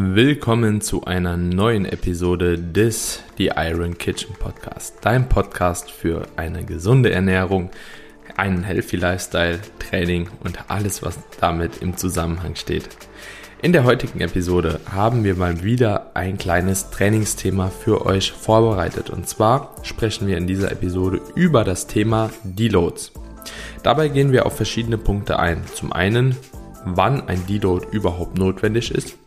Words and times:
Willkommen 0.00 0.80
zu 0.80 1.06
einer 1.06 1.36
neuen 1.36 1.84
Episode 1.84 2.56
des 2.56 3.20
The 3.36 3.50
Iron 3.56 3.98
Kitchen 3.98 4.32
Podcast, 4.32 4.98
dein 5.00 5.28
Podcast 5.28 5.90
für 5.90 6.28
eine 6.36 6.64
gesunde 6.64 7.10
Ernährung, 7.10 7.70
einen 8.36 8.62
healthy 8.62 8.94
Lifestyle, 8.94 9.58
Training 9.80 10.28
und 10.38 10.70
alles, 10.70 11.02
was 11.02 11.18
damit 11.40 11.82
im 11.82 11.96
Zusammenhang 11.96 12.54
steht. 12.54 12.88
In 13.60 13.72
der 13.72 13.82
heutigen 13.82 14.20
Episode 14.20 14.78
haben 14.88 15.24
wir 15.24 15.34
mal 15.34 15.64
wieder 15.64 16.12
ein 16.14 16.38
kleines 16.38 16.90
Trainingsthema 16.90 17.68
für 17.68 18.06
euch 18.06 18.30
vorbereitet 18.30 19.10
und 19.10 19.28
zwar 19.28 19.74
sprechen 19.82 20.28
wir 20.28 20.38
in 20.38 20.46
dieser 20.46 20.70
Episode 20.70 21.20
über 21.34 21.64
das 21.64 21.88
Thema 21.88 22.30
Deloads. 22.44 23.10
Dabei 23.82 24.06
gehen 24.06 24.30
wir 24.30 24.46
auf 24.46 24.54
verschiedene 24.54 24.96
Punkte 24.96 25.40
ein. 25.40 25.60
Zum 25.74 25.92
einen, 25.92 26.36
wann 26.84 27.28
ein 27.28 27.44
Deload 27.48 27.88
überhaupt 27.90 28.38
notwendig 28.38 28.92
ist, 28.92 29.18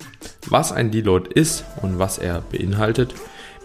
was 0.50 0.72
ein 0.72 0.92
Deload 0.92 1.30
ist 1.34 1.64
und 1.82 2.00
was 2.00 2.18
er 2.18 2.42
beinhaltet, 2.52 3.14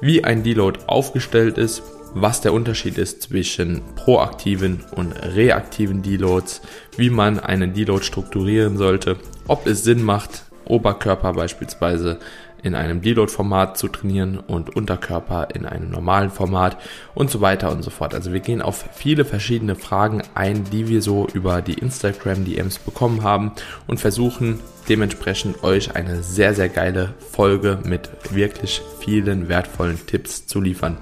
wie 0.00 0.24
ein 0.24 0.42
Deload 0.42 0.80
aufgestellt 0.86 1.58
ist, 1.58 1.82
was 2.14 2.40
der 2.40 2.52
Unterschied 2.52 2.98
ist 2.98 3.22
zwischen 3.22 3.82
proaktiven 3.94 4.84
und 4.94 5.12
reaktiven 5.12 6.02
Deloads, 6.02 6.62
wie 6.96 7.10
man 7.10 7.38
einen 7.38 7.74
Deload 7.74 8.04
strukturieren 8.04 8.76
sollte, 8.76 9.16
ob 9.46 9.66
es 9.66 9.84
Sinn 9.84 10.02
macht, 10.02 10.44
Oberkörper 10.64 11.32
beispielsweise 11.32 12.18
in 12.66 12.74
einem 12.74 13.00
Deload-Format 13.00 13.78
zu 13.78 13.86
trainieren 13.86 14.38
und 14.38 14.74
Unterkörper 14.74 15.48
in 15.54 15.66
einem 15.66 15.88
normalen 15.88 16.30
Format 16.30 16.76
und 17.14 17.30
so 17.30 17.40
weiter 17.40 17.70
und 17.70 17.84
so 17.84 17.90
fort. 17.90 18.12
Also 18.12 18.32
wir 18.32 18.40
gehen 18.40 18.60
auf 18.60 18.86
viele 18.92 19.24
verschiedene 19.24 19.76
Fragen 19.76 20.22
ein, 20.34 20.64
die 20.64 20.88
wir 20.88 21.00
so 21.00 21.28
über 21.32 21.62
die 21.62 21.74
Instagram-DMs 21.74 22.80
bekommen 22.80 23.22
haben 23.22 23.52
und 23.86 24.00
versuchen 24.00 24.58
dementsprechend 24.88 25.62
euch 25.62 25.94
eine 25.94 26.24
sehr, 26.24 26.54
sehr 26.54 26.68
geile 26.68 27.14
Folge 27.30 27.78
mit 27.84 28.10
wirklich 28.34 28.82
vielen 28.98 29.48
wertvollen 29.48 30.04
Tipps 30.08 30.48
zu 30.48 30.60
liefern. 30.60 30.96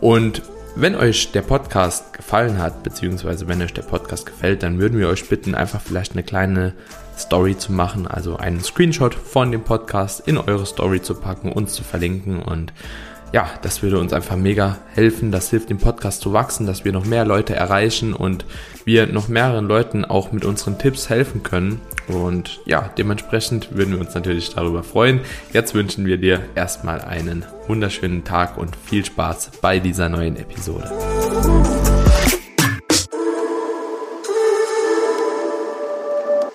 Und 0.00 0.42
wenn 0.76 0.94
euch 0.94 1.32
der 1.32 1.42
Podcast 1.42 2.12
gefallen 2.12 2.58
hat, 2.58 2.84
beziehungsweise 2.84 3.48
wenn 3.48 3.60
euch 3.60 3.74
der 3.74 3.82
Podcast 3.82 4.24
gefällt, 4.24 4.62
dann 4.62 4.78
würden 4.78 5.00
wir 5.00 5.08
euch 5.08 5.28
bitten, 5.28 5.56
einfach 5.56 5.80
vielleicht 5.80 6.12
eine 6.12 6.22
kleine 6.22 6.74
Story 7.18 7.56
zu 7.56 7.72
machen, 7.72 8.06
also 8.06 8.36
einen 8.36 8.60
Screenshot 8.60 9.14
von 9.14 9.52
dem 9.52 9.62
Podcast 9.62 10.26
in 10.26 10.38
eure 10.38 10.66
Story 10.66 11.02
zu 11.02 11.14
packen, 11.14 11.52
uns 11.52 11.74
zu 11.74 11.84
verlinken 11.84 12.40
und 12.42 12.72
ja, 13.32 13.50
das 13.62 13.82
würde 13.82 13.98
uns 13.98 14.12
einfach 14.12 14.36
mega 14.36 14.78
helfen. 14.94 15.30
Das 15.30 15.50
hilft 15.50 15.70
dem 15.70 15.78
Podcast 15.78 16.22
zu 16.22 16.32
wachsen, 16.32 16.66
dass 16.66 16.84
wir 16.84 16.92
noch 16.92 17.04
mehr 17.04 17.24
Leute 17.24 17.54
erreichen 17.54 18.14
und 18.14 18.44
wir 18.84 19.06
noch 19.06 19.28
mehreren 19.28 19.66
Leuten 19.66 20.04
auch 20.04 20.32
mit 20.32 20.44
unseren 20.44 20.78
Tipps 20.78 21.10
helfen 21.10 21.42
können. 21.42 21.80
Und 22.08 22.60
ja, 22.64 22.90
dementsprechend 22.96 23.76
würden 23.76 23.92
wir 23.92 24.00
uns 24.00 24.14
natürlich 24.14 24.54
darüber 24.54 24.82
freuen. 24.82 25.20
Jetzt 25.52 25.74
wünschen 25.74 26.06
wir 26.06 26.16
dir 26.16 26.40
erstmal 26.54 27.02
einen 27.02 27.44
wunderschönen 27.66 28.24
Tag 28.24 28.56
und 28.56 28.74
viel 28.76 29.04
Spaß 29.04 29.50
bei 29.60 29.78
dieser 29.78 30.08
neuen 30.08 30.36
Episode. 30.36 30.90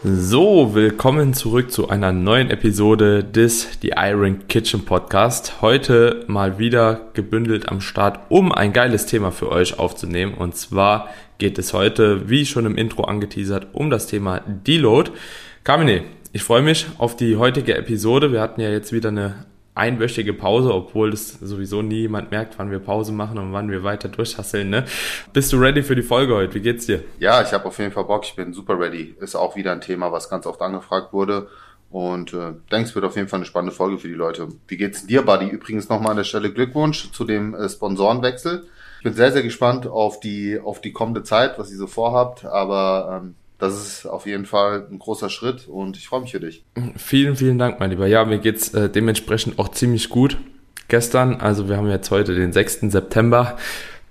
So, 0.06 0.76
willkommen 0.76 1.34
zurück 1.34 1.72
zu 1.72 1.88
einer 1.88 2.12
neuen 2.12 2.50
Episode 2.50 3.24
des 3.24 3.80
The 3.82 3.94
Iron 3.96 4.50
Kitchen 4.50 4.84
Podcast. 4.84 5.62
Heute 5.62 6.26
mal 6.28 6.60
wieder 6.60 7.10
gebündelt 7.14 7.70
am 7.70 7.80
Start, 7.80 8.20
um 8.28 8.52
ein 8.52 8.74
geiles 8.74 9.06
Thema 9.06 9.32
für 9.32 9.50
euch 9.50 9.80
aufzunehmen. 9.80 10.34
Und 10.34 10.58
zwar 10.58 11.08
geht 11.38 11.58
es 11.58 11.72
heute, 11.72 12.30
wie 12.30 12.46
schon 12.46 12.66
im 12.66 12.76
Intro 12.76 13.06
angeteasert, 13.06 13.68
um 13.72 13.90
das 13.90 14.08
Thema 14.08 14.42
Deload. 14.46 15.12
Kamine, 15.64 16.04
ich 16.34 16.44
freue 16.44 16.64
mich 16.64 16.86
auf 16.98 17.16
die 17.16 17.38
heutige 17.38 17.78
Episode. 17.78 18.34
Wir 18.34 18.42
hatten 18.42 18.60
ja 18.60 18.72
jetzt 18.72 18.92
wieder 18.92 19.08
eine 19.08 19.46
einwöchige 19.76 20.34
Pause, 20.34 20.74
obwohl 20.74 21.12
das 21.12 21.40
sowieso 21.42 21.82
nie 21.82 22.02
jemand 22.02 22.32
merkt, 22.32 22.60
wann 22.60 22.70
wir 22.70 22.80
Pause 22.80 23.12
machen 23.12 23.38
und 23.40 23.54
wann 23.54 23.72
wir 23.72 23.84
weiter 23.84 24.08
durchhasseln. 24.08 24.70
Ne? 24.70 24.86
Bist 25.34 25.52
du 25.52 25.58
ready 25.58 25.82
für 25.82 25.96
die 25.96 26.04
Folge 26.04 26.36
heute? 26.36 26.54
Wie 26.54 26.62
geht's 26.62 26.86
dir? 26.86 27.04
Ja, 27.20 27.42
ich 27.42 27.52
habe 27.54 27.66
auf 27.66 27.80
jeden 27.80 27.92
Fall 27.92 28.06
Bock. 28.06 28.24
Ich 28.26 28.36
bin 28.36 28.54
super 28.54 28.80
ready. 28.80 29.16
Ist 29.20 29.36
auch 29.36 29.56
wieder 29.56 29.72
ein 29.72 29.82
Thema, 29.82 30.12
was 30.12 30.30
ganz 30.30 30.46
oft 30.46 30.62
angefragt 30.62 31.12
wurde. 31.12 31.48
Und 31.90 32.34
äh, 32.34 32.54
denke, 32.72 32.90
es 32.90 32.96
wird 32.96 33.06
auf 33.06 33.16
jeden 33.16 33.28
Fall 33.28 33.38
eine 33.38 33.46
spannende 33.46 33.76
Folge 33.76 34.00
für 34.00 34.08
die 34.08 34.16
Leute. 34.16 34.48
Wie 34.68 34.78
geht's 34.78 35.06
dir, 35.06 35.22
Buddy? 35.24 35.48
Übrigens 35.48 35.90
nochmal 35.90 36.12
an 36.12 36.18
der 36.18 36.24
Stelle 36.24 36.52
Glückwunsch 36.52 37.12
zu 37.12 37.24
dem 37.24 37.54
äh, 37.54 37.70
Sponsorenwechsel. 37.70 38.66
Ich 38.98 39.04
bin 39.04 39.14
sehr, 39.14 39.32
sehr 39.32 39.44
gespannt 39.44 39.86
auf 39.86 40.20
die, 40.20 40.60
auf 40.60 40.82
die 40.82 40.92
kommende 40.92 41.24
Zeit, 41.24 41.60
was 41.60 41.72
ihr 41.72 41.78
so 41.78 41.88
vorhabt. 41.88 42.46
Aber 42.46 43.22
ähm, 43.24 43.36
das 43.64 43.76
ist 43.76 44.06
auf 44.06 44.26
jeden 44.26 44.46
Fall 44.46 44.86
ein 44.92 45.00
großer 45.00 45.30
Schritt 45.30 45.68
und 45.68 45.98
ich 45.98 46.08
freue 46.08 46.22
mich 46.22 46.32
für 46.32 46.40
dich. 46.40 46.64
Vielen, 46.98 47.36
vielen 47.36 47.58
Dank, 47.58 47.80
mein 47.80 47.90
Lieber. 47.90 48.08
Ja, 48.08 48.26
mir 48.26 48.40
geht's 48.40 48.74
äh, 48.74 48.90
dementsprechend 48.90 49.58
auch 49.60 49.70
ziemlich 49.70 50.10
gut. 50.10 50.38
Gestern, 50.90 51.38
also 51.38 51.70
wir 51.70 51.78
haben 51.78 51.90
jetzt 51.90 52.12
heute 52.12 52.36
den 52.36 52.52
6. 52.52 52.82
September, 52.92 53.58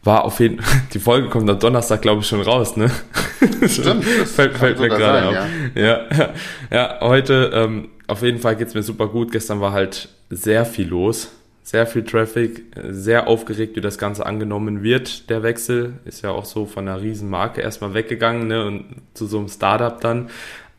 war 0.03 0.25
auf 0.25 0.41
jeden 0.41 0.61
die 0.95 0.99
Folge 0.99 1.29
kommt 1.29 1.49
am 1.51 1.59
Donnerstag, 1.59 2.03
glaube 2.03 2.23
ich, 2.23 2.27
schon 2.27 2.41
raus, 2.41 2.77
ne? 2.77 2.91
Stimmt, 3.67 4.05
das 4.21 4.33
fällt, 4.33 4.57
fällt 4.57 4.81
mir 4.81 4.89
gerade 4.89 5.29
auf. 5.29 5.35
Ja. 5.35 5.83
ja, 5.83 6.01
ja, 6.11 6.35
ja, 6.71 6.99
heute 7.03 7.51
ähm, 7.53 7.89
auf 8.07 8.23
jeden 8.23 8.39
Fall 8.39 8.57
geht's 8.57 8.75
mir 8.75 8.83
super 8.83 9.09
gut. 9.09 9.33
Gestern 9.33 9.61
war 9.61 9.73
halt 9.73 10.09
sehr 10.31 10.65
viel 10.65 10.89
los 10.89 11.31
sehr 11.63 11.87
viel 11.87 12.05
Traffic, 12.05 12.65
sehr 12.91 13.29
aufgeregt, 13.29 13.77
wie 13.77 13.81
das 13.81 13.97
Ganze 13.97 14.27
angenommen 14.27 14.83
wird. 14.83 15.31
Der 15.31 15.43
Wechsel 15.43 15.95
ist 16.05 16.23
ja 16.23 16.31
auch 16.31 16.45
so 16.45 16.67
von 16.67 16.89
einer 16.89 17.01
riesen 17.01 17.31
Marke 17.31 17.61
erstmal 17.61 17.95
weggegangen 17.95 18.49
ne, 18.49 18.67
und 18.67 18.97
zu 19.15 19.27
so 19.27 19.39
einem 19.39 19.49
Startup 19.49 20.01
dann. 20.01 20.29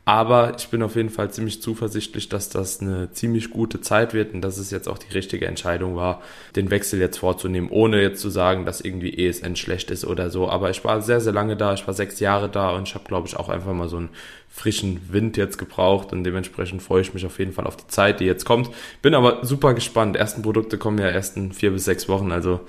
Aber 0.05 0.53
ich 0.57 0.67
bin 0.67 0.83
auf 0.83 0.97
jeden 0.97 1.09
Fall 1.09 1.31
ziemlich 1.31 1.61
zuversichtlich, 1.61 2.27
dass 2.27 2.49
das 2.49 2.81
eine 2.81 3.11
ziemlich 3.13 3.51
gute 3.51 3.79
Zeit 3.79 4.13
wird 4.13 4.33
und 4.33 4.41
dass 4.41 4.57
es 4.57 4.69
jetzt 4.69 4.89
auch 4.89 4.97
die 4.97 5.13
richtige 5.13 5.47
Entscheidung 5.47 5.95
war, 5.95 6.21
den 6.57 6.71
Wechsel 6.71 6.99
jetzt 6.99 7.19
vorzunehmen, 7.19 7.69
ohne 7.69 8.01
jetzt 8.01 8.19
zu 8.19 8.29
sagen, 8.29 8.65
dass 8.65 8.81
irgendwie 8.81 9.17
ESN 9.17 9.55
schlecht 9.55 9.91
ist 9.91 10.03
oder 10.03 10.29
so. 10.29 10.49
Aber 10.49 10.69
ich 10.69 10.83
war 10.83 11.01
sehr, 11.01 11.21
sehr 11.21 11.31
lange 11.31 11.55
da, 11.55 11.73
ich 11.73 11.87
war 11.87 11.93
sechs 11.93 12.19
Jahre 12.19 12.49
da 12.49 12.71
und 12.71 12.85
ich 12.89 12.95
habe, 12.95 13.05
glaube 13.05 13.29
ich, 13.29 13.37
auch 13.37 13.47
einfach 13.47 13.71
mal 13.71 13.87
so 13.87 13.95
einen 13.95 14.09
frischen 14.49 14.99
Wind 15.13 15.37
jetzt 15.37 15.57
gebraucht 15.57 16.11
und 16.11 16.25
dementsprechend 16.25 16.83
freue 16.83 17.01
ich 17.01 17.13
mich 17.13 17.25
auf 17.25 17.39
jeden 17.39 17.53
Fall 17.53 17.65
auf 17.65 17.77
die 17.77 17.87
Zeit, 17.87 18.19
die 18.19 18.25
jetzt 18.25 18.43
kommt. 18.43 18.69
Bin 19.01 19.15
aber 19.15 19.45
super 19.45 19.73
gespannt. 19.73 20.17
Ersten 20.17 20.41
Produkte 20.41 20.77
kommen 20.77 20.97
ja 20.97 21.09
erst 21.09 21.37
in 21.37 21.53
vier 21.53 21.71
bis 21.71 21.85
sechs 21.85 22.09
Wochen, 22.09 22.33
also 22.33 22.59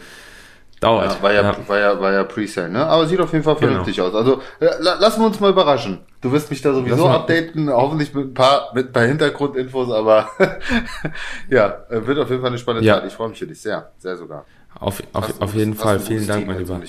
dauert. 0.85 1.17
Ja, 1.17 1.23
war 1.23 1.33
ja, 1.33 1.43
ja. 1.43 1.57
war 1.67 1.79
ja, 1.79 2.01
war 2.01 2.13
ja 2.13 2.25
Pre-Sale, 2.25 2.71
ne? 2.71 2.87
Aber 2.87 3.07
sieht 3.07 3.21
auf 3.21 3.33
jeden 3.33 3.45
Fall 3.45 3.57
vernünftig 3.57 3.97
genau. 3.97 4.09
aus. 4.09 4.15
Also 4.15 4.41
lassen 4.61 5.21
wir 5.21 5.27
uns 5.27 5.41
mal 5.41 5.51
überraschen. 5.51 6.01
Du 6.21 6.33
wirst 6.33 6.51
mich 6.51 6.63
da 6.63 6.73
sowieso 6.73 7.07
updaten, 7.09 7.71
hoffentlich 7.71 8.15
mit 8.15 8.27
ein 8.27 8.35
paar, 8.35 8.71
mit 8.75 8.89
ein 8.89 8.93
paar 8.93 9.05
Hintergrundinfos, 9.05 9.91
aber 9.91 10.29
ja, 11.51 11.79
wird 11.89 12.19
auf 12.19 12.31
jeden 12.31 12.41
Fall 12.41 12.51
eine 12.51 12.59
spannende 12.59 12.87
ja. 12.87 12.97
Zeit. 12.97 13.09
Ich 13.09 13.15
freue 13.15 13.29
mich 13.31 13.39
für 13.39 13.47
dich 13.47 13.61
sehr, 13.61 13.91
sehr 13.99 14.17
sogar. 14.17 14.45
Auf, 14.79 15.03
auf, 15.13 15.41
auf 15.41 15.55
jeden 15.55 15.75
Fall, 15.75 16.01
vielen 16.01 16.27
Dank, 16.27 16.47
mein 16.47 16.59
Lieber. 16.59 16.81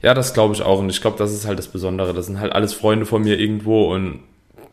Ja, 0.00 0.14
das 0.14 0.32
glaube 0.32 0.54
ich 0.54 0.62
auch 0.62 0.78
und 0.78 0.88
ich 0.88 1.00
glaube, 1.00 1.18
das 1.18 1.32
ist 1.32 1.46
halt 1.46 1.58
das 1.58 1.68
Besondere. 1.68 2.14
Das 2.14 2.26
sind 2.26 2.40
halt 2.40 2.52
alles 2.52 2.72
Freunde 2.72 3.06
von 3.06 3.22
mir 3.22 3.38
irgendwo 3.38 3.92
und 3.92 4.20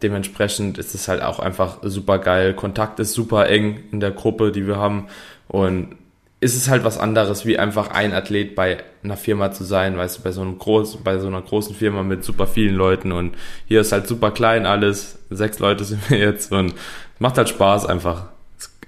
dementsprechend 0.01 0.77
ist 0.77 0.95
es 0.95 1.07
halt 1.07 1.21
auch 1.21 1.39
einfach 1.39 1.79
super 1.83 2.17
geil. 2.17 2.53
Kontakt 2.53 2.99
ist 2.99 3.13
super 3.13 3.47
eng 3.49 3.83
in 3.91 3.99
der 3.99 4.11
Gruppe, 4.11 4.51
die 4.51 4.65
wir 4.67 4.77
haben 4.77 5.07
und 5.47 5.97
ist 6.41 6.55
es 6.55 6.67
halt 6.69 6.83
was 6.83 6.97
anderes, 6.97 7.45
wie 7.45 7.59
einfach 7.59 7.91
ein 7.91 8.13
Athlet 8.13 8.55
bei 8.55 8.83
einer 9.03 9.15
Firma 9.15 9.51
zu 9.51 9.63
sein, 9.63 9.95
weißt 9.95 10.17
du, 10.17 10.21
bei 10.23 10.31
so 10.31 10.41
einem 10.41 10.57
großen, 10.57 11.03
bei 11.03 11.19
so 11.19 11.27
einer 11.27 11.41
großen 11.41 11.75
Firma 11.75 12.01
mit 12.01 12.23
super 12.23 12.47
vielen 12.47 12.75
Leuten 12.75 13.11
und 13.11 13.35
hier 13.67 13.81
ist 13.81 13.91
halt 13.91 14.07
super 14.07 14.31
klein 14.31 14.65
alles, 14.65 15.19
sechs 15.29 15.59
Leute 15.59 15.83
sind 15.85 16.09
wir 16.09 16.17
jetzt 16.17 16.51
und 16.51 16.73
macht 17.19 17.37
halt 17.37 17.47
Spaß 17.47 17.85
einfach. 17.85 18.25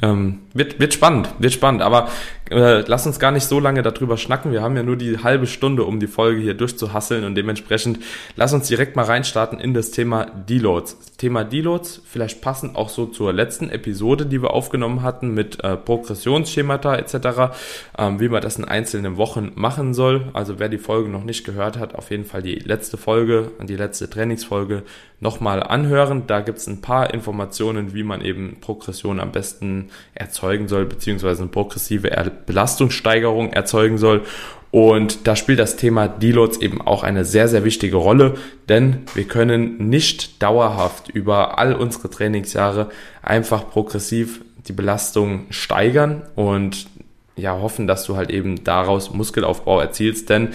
Ähm, 0.02 0.40
wird, 0.54 0.80
wird 0.80 0.94
spannend, 0.96 1.30
wird 1.38 1.54
spannend, 1.54 1.84
aber 1.84 2.10
äh, 2.50 2.82
lass 2.82 3.08
uns 3.08 3.20
gar 3.20 3.32
nicht 3.32 3.46
so 3.46 3.60
lange 3.60 3.82
darüber 3.82 4.18
schnacken. 4.18 4.52
Wir 4.52 4.62
haben 4.62 4.76
ja 4.76 4.84
nur 4.84 4.98
die 4.98 5.20
halbe 5.20 5.48
Stunde, 5.48 5.84
um 5.84 6.00
die 6.00 6.08
Folge 6.08 6.42
hier 6.42 6.54
durchzuhasseln 6.54 7.24
und 7.24 7.36
dementsprechend 7.36 8.00
lass 8.36 8.54
uns 8.54 8.68
direkt 8.68 8.96
mal 8.96 9.06
reinstarten 9.06 9.60
in 9.60 9.74
das 9.74 9.92
Thema 9.92 10.26
Deloads. 10.26 10.98
Thema 11.18 11.46
Deloads, 11.46 12.02
vielleicht 12.06 12.42
passend 12.42 12.76
auch 12.76 12.90
so 12.90 13.06
zur 13.06 13.32
letzten 13.32 13.70
Episode, 13.70 14.26
die 14.26 14.42
wir 14.42 14.52
aufgenommen 14.52 15.04
hatten 15.04 15.34
mit 15.34 15.64
äh, 15.64 15.78
Progressionsschemata 15.78 16.96
etc., 16.96 17.56
ähm, 17.98 18.20
wie 18.20 18.28
man 18.28 18.42
das 18.42 18.58
in 18.58 18.66
einzelnen 18.66 19.18
Wochen 19.18 19.54
machen 19.56 19.94
soll. 19.94 20.30
Also 20.34 20.60
wer 20.60 20.70
die 20.70 20.78
Folge 20.78 21.10
noch 21.10 21.24
nicht 21.24 21.46
gehört 21.46 21.78
hat, 21.78 21.96
auf 21.96 22.12
jeden 22.12 22.26
Fall 22.26 22.42
die 22.42 22.56
letzte 22.56 22.98
Folge, 22.98 23.52
die 23.62 23.78
letzte 23.78 24.10
Trainingsfolge 24.10 24.84
nochmal 25.24 25.64
anhören. 25.64 26.28
Da 26.28 26.42
gibt 26.42 26.60
es 26.60 26.68
ein 26.68 26.82
paar 26.82 27.14
Informationen, 27.14 27.94
wie 27.94 28.04
man 28.04 28.22
eben 28.22 28.58
Progression 28.60 29.20
am 29.20 29.32
besten 29.32 29.90
erzeugen 30.14 30.68
soll, 30.68 30.86
beziehungsweise 30.86 31.44
eine 31.44 31.52
progressive 31.52 32.12
Belastungssteigerung 32.46 33.54
erzeugen 33.54 33.98
soll. 33.98 34.24
Und 34.72 35.28
da 35.28 35.36
spielt 35.36 35.60
das 35.60 35.76
Thema 35.76 36.08
Deloads 36.08 36.58
eben 36.58 36.82
auch 36.82 37.04
eine 37.04 37.26
sehr, 37.26 37.48
sehr 37.48 37.64
wichtige 37.64 37.98
Rolle, 37.98 38.34
denn 38.70 39.04
wir 39.14 39.26
können 39.26 39.90
nicht 39.90 40.42
dauerhaft 40.42 41.10
über 41.10 41.60
all 41.60 41.76
unsere 41.76 42.10
Trainingsjahre 42.10 42.90
einfach 43.22 43.70
progressiv 43.70 44.42
die 44.68 44.74
Belastung 44.74 45.46
steigern 45.52 46.24
und 46.36 46.88
ja, 47.36 47.60
hoffen, 47.60 47.86
dass 47.86 48.06
du 48.06 48.16
halt 48.16 48.32
eben 48.32 48.64
daraus 48.64 49.14
Muskelaufbau 49.14 49.80
erzielst, 49.80 50.30
denn 50.30 50.50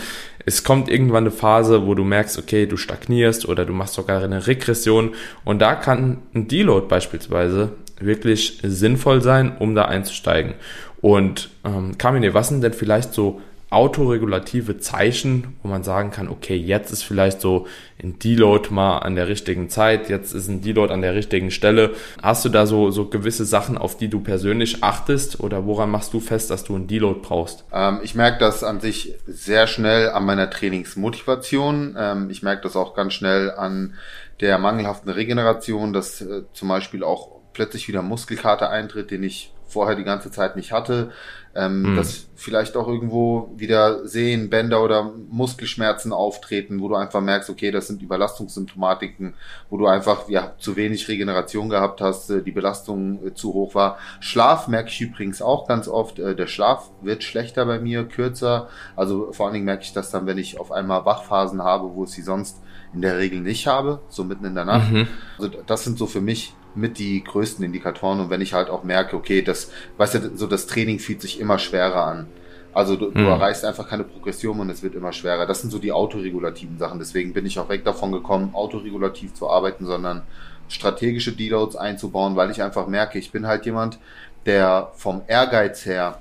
es 0.45 0.65
kommt 0.65 0.89
irgendwann 0.89 1.25
eine 1.25 1.31
Phase, 1.31 1.87
wo 1.87 1.95
du 1.95 2.05
merkst, 2.05 2.39
okay, 2.39 2.67
du 2.67 2.77
stagnierst 2.77 3.49
oder 3.49 3.65
du 3.65 3.73
machst 3.73 3.95
sogar 3.95 4.23
eine 4.23 4.47
Regression 4.47 5.15
und 5.45 5.61
da 5.61 5.75
kann 5.75 6.19
ein 6.35 6.49
Deload 6.49 6.87
beispielsweise 6.89 7.71
wirklich 8.01 8.61
sinnvoll 8.63 9.23
sein, 9.23 9.57
um 9.59 9.75
da 9.75 9.85
einzusteigen. 9.85 10.55
Und 11.01 11.51
ähm, 11.65 11.97
Kamine, 11.99 12.35
was 12.35 12.49
sind 12.49 12.63
denn 12.63 12.73
vielleicht 12.73 13.15
so 13.15 13.41
autoregulative 13.71 14.79
Zeichen, 14.79 15.59
wo 15.63 15.69
man 15.69 15.83
sagen 15.83 16.11
kann, 16.11 16.29
okay, 16.29 16.57
jetzt 16.57 16.91
ist 16.91 17.03
vielleicht 17.03 17.43
so 17.43 17.67
ein 18.03 18.19
Deload 18.19 18.71
mal 18.71 18.99
an 18.99 19.15
der 19.15 19.29
richtigen 19.29 19.69
Zeit, 19.69 20.09
jetzt 20.09 20.33
ist 20.33 20.49
ein 20.49 20.63
Deload 20.63 20.93
an 20.93 21.03
der 21.03 21.15
richtigen 21.15 21.51
Stelle. 21.51 21.95
Hast 22.23 22.47
du 22.47 22.49
da 22.49 22.65
so, 22.65 22.91
so 22.91 23.11
gewisse 23.11 23.45
Sachen, 23.45 23.77
auf 23.77 23.99
die 23.99 24.09
du 24.09 24.21
persönlich 24.21 24.83
achtest 24.83 25.41
oder 25.41 25.67
woran 25.67 25.91
machst 25.91 26.15
du 26.15 26.21
fest, 26.21 26.51
dass 26.51 26.65
du 26.65 26.77
ein 26.77 26.87
Deload 26.87 27.21
brauchst? 27.23 27.65
Ähm, 27.71 28.01
ich 28.03 28.15
merke 28.15 28.39
das 28.39 28.65
an 28.65 28.81
sich 28.81 29.15
sehr 29.27 29.67
schnell 29.67 30.11
an 30.11 30.25
meiner 30.25 30.49
Trainingsmotivation. 30.49 31.95
Ähm, 31.99 32.31
ich 32.31 32.43
merke 32.43 32.63
das 32.63 32.75
auch 32.75 32.95
ganz 32.95 33.13
schnell 33.13 33.51
an 33.51 33.95
der 34.41 34.57
mangelhaften 34.59 35.11
Regeneration, 35.11 35.93
dass 35.93 36.23
äh, 36.23 36.45
zum 36.55 36.69
Beispiel 36.69 37.05
auch 37.05 37.33
plötzlich 37.53 37.87
wieder 37.89 38.01
Muskelkater 38.01 38.71
eintritt, 38.71 39.11
den 39.11 39.25
ich 39.25 39.53
vorher 39.69 39.95
die 39.95 40.05
ganze 40.05 40.31
Zeit 40.31 40.57
nicht 40.57 40.73
hatte. 40.73 41.13
Ähm, 41.55 41.83
mhm. 41.83 41.97
Dass 41.97 42.27
vielleicht 42.37 42.77
auch 42.77 42.87
irgendwo 42.87 43.53
wieder 43.57 44.07
Sehen, 44.07 44.49
Bänder 44.49 44.83
oder 44.83 45.13
Muskelschmerzen 45.29 46.13
auftreten, 46.13 46.81
wo 46.81 46.89
du 46.89 46.95
einfach 46.95 47.21
merkst, 47.21 47.51
okay, 47.51 47.71
das 47.71 47.89
sind 47.89 48.01
Überlastungssymptomatiken, 48.03 49.35
wo 49.71 49.77
du 49.77 49.87
einfach 49.87 50.29
ja, 50.29 50.55
zu 50.59 50.77
wenig 50.77 51.09
Regeneration 51.09 51.69
gehabt 51.69 52.01
hast, 52.01 52.31
äh, 52.31 52.43
die 52.43 52.53
Belastung 52.53 53.27
äh, 53.27 53.35
zu 53.35 53.55
hoch 53.55 53.75
war. 53.75 53.99
Schlaf 54.21 54.69
merke 54.69 54.91
ich 54.91 55.01
übrigens 55.01 55.43
auch 55.43 55.67
ganz 55.67 55.89
oft. 55.89 56.19
Äh, 56.19 56.37
der 56.37 56.47
Schlaf 56.47 56.91
wird 57.03 57.25
schlechter 57.25 57.67
bei 57.67 57.81
mir, 57.81 58.05
kürzer. 58.05 58.69
Also 58.95 59.33
vor 59.33 59.47
allen 59.47 59.55
Dingen 59.55 59.67
merke 59.67 59.83
ich 59.83 59.93
das 59.93 60.11
dann, 60.11 60.27
wenn 60.27 60.39
ich 60.39 60.61
auf 60.61 60.71
einmal 60.71 61.05
Wachphasen 61.05 61.63
habe, 61.63 61.95
wo 61.95 62.05
es 62.05 62.13
sie 62.13 62.23
sonst 62.23 62.59
in 62.95 63.03
der 63.03 63.19
Regel 63.19 63.41
nicht 63.41 63.67
habe, 63.67 64.01
so 64.09 64.25
mitten 64.25 64.45
in 64.45 64.55
der 64.55 64.65
Nacht. 64.65 64.91
Mhm. 64.93 65.09
Also 65.39 65.51
das 65.67 65.85
sind 65.85 65.99
so 65.99 66.07
für 66.07 66.21
mich 66.21 66.55
mit 66.79 66.99
die 66.99 67.23
größten 67.25 67.65
Indikatoren. 67.65 68.21
Und 68.21 68.31
wenn 68.31 68.41
ich 68.41 68.55
halt 68.55 68.71
auch 68.71 68.85
merke, 68.85 69.17
okay, 69.17 69.43
das, 69.43 69.71
weißt 69.97 70.15
du, 70.15 70.37
so 70.37 70.47
das 70.47 70.67
Training 70.67 70.99
fühlt 70.99 71.21
sich 71.21 71.41
immer 71.41 71.59
schwerer 71.59 72.07
an. 72.07 72.27
Also 72.73 72.97
du, 72.97 73.11
du 73.11 73.21
mhm. 73.21 73.27
erreichst 73.27 73.65
einfach 73.65 73.89
keine 73.89 74.05
Progression 74.05 74.61
und 74.61 74.71
es 74.71 74.83
wird 74.83 74.95
immer 74.95 75.13
schwerer. 75.13 75.47
Das 75.47 75.61
sind 75.61 75.71
so 75.71 75.79
die 75.79 75.93
autoregulativen 75.93 76.79
Sachen. 76.79 76.99
Deswegen 76.99 77.33
bin 77.33 77.47
ich 77.47 77.59
auch 77.59 77.69
weg 77.69 77.85
davon 77.85 78.13
gekommen, 78.13 78.51
autoregulativ 78.53 79.35
zu 79.35 79.51
arbeiten, 79.51 79.85
sondern 79.85 80.23
strategische 80.69 81.33
Deloads 81.33 81.77
einzubauen, 81.77 82.37
weil 82.37 82.51
ich 82.51 82.63
einfach 82.63 82.87
merke, 82.87 83.19
ich 83.19 83.33
bin 83.33 83.47
halt 83.47 83.65
jemand, 83.67 83.99
der 84.47 84.93
vom 84.95 85.23
Ehrgeiz 85.27 85.87
her 85.87 86.19